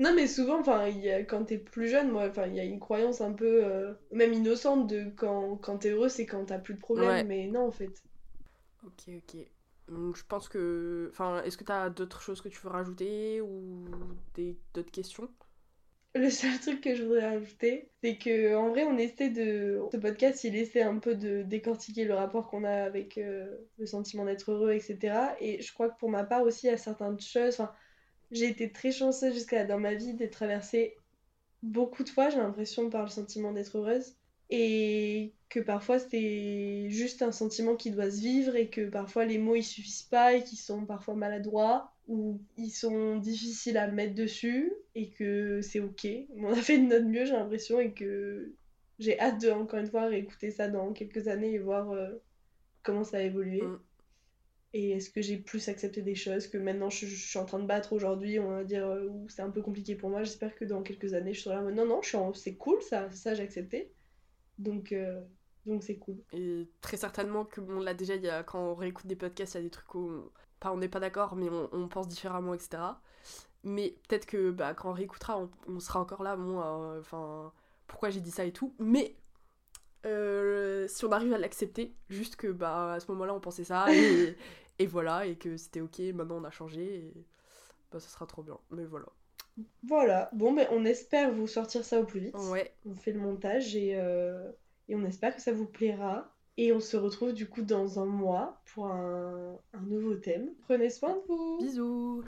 [0.00, 0.88] Non, mais souvent, enfin,
[1.28, 4.32] quand t'es plus jeune, moi, enfin, il y a une croyance un peu, euh, même
[4.32, 7.22] innocente, de quand, quand t'es heureux, c'est quand t'as plus de problèmes.
[7.22, 7.26] Ouais.
[7.26, 8.02] Mais non, en fait.
[8.84, 9.36] Ok, ok.
[9.88, 13.84] Donc, je pense que, enfin, est-ce que t'as d'autres choses que tu veux rajouter ou
[14.34, 15.30] des d'autres questions?
[16.18, 19.80] Le seul truc que je voudrais rajouter, c'est que en vrai, on essaie de.
[19.92, 23.46] Ce podcast, il essaie un peu de décortiquer le rapport qu'on a avec euh,
[23.78, 25.36] le sentiment d'être heureux, etc.
[25.40, 27.62] Et je crois que pour ma part aussi, il y a certaines choses.
[28.32, 30.96] J'ai été très chanceuse jusqu'à dans ma vie d'être traversée
[31.62, 34.16] beaucoup de fois, j'ai l'impression, par le sentiment d'être heureuse.
[34.50, 39.38] Et que parfois, c'est juste un sentiment qui doit se vivre et que parfois les
[39.38, 44.14] mots ils suffisent pas et qu'ils sont parfois maladroits ou ils sont difficiles à mettre
[44.14, 46.06] dessus et que c'est ok.
[46.36, 48.54] On a fait de notre mieux, j'ai l'impression, et que
[48.98, 52.10] j'ai hâte de, encore une fois, réécouter ça dans quelques années et voir euh,
[52.82, 53.60] comment ça a évolué.
[53.60, 53.78] Mm.
[54.74, 57.58] Et est-ce que j'ai plus accepté des choses que maintenant je, je suis en train
[57.58, 60.24] de battre aujourd'hui, on va dire, euh, où c'est un peu compliqué pour moi.
[60.24, 62.00] J'espère que dans quelques années, je serai là non, non,
[62.34, 63.92] c'est cool, ça, ça j'ai accepté.
[64.58, 65.20] Donc, euh,
[65.66, 66.16] donc c'est cool.
[66.32, 69.54] Et très certainement que on l'a déjà, il y a, quand on réécoute des podcasts,
[69.54, 70.30] il y a des trucs où
[70.60, 72.82] pas, on n'est pas d'accord, mais on, on pense différemment, etc.
[73.64, 77.52] Mais peut-être que bah, quand on réécoutera, on, on sera encore là, bon, euh, enfin,
[77.86, 78.74] pourquoi j'ai dit ça et tout.
[78.78, 79.16] Mais
[80.06, 83.86] euh, si on arrive à l'accepter, juste que bah, à ce moment-là, on pensait ça,
[83.92, 84.36] et,
[84.78, 87.14] et voilà, et que c'était ok, maintenant on a changé, et
[87.92, 88.58] bah, ça sera trop bien.
[88.70, 89.06] Mais voilà.
[89.82, 92.36] Voilà, bon, ben on espère vous sortir ça au plus vite.
[92.36, 94.50] Ouais, On fait le montage et, euh,
[94.88, 96.32] et on espère que ça vous plaira.
[96.60, 99.56] Et on se retrouve du coup dans un mois pour un,
[99.86, 100.50] nouveau thème.
[100.62, 101.58] Prenez soin de vous.
[101.60, 102.24] bisous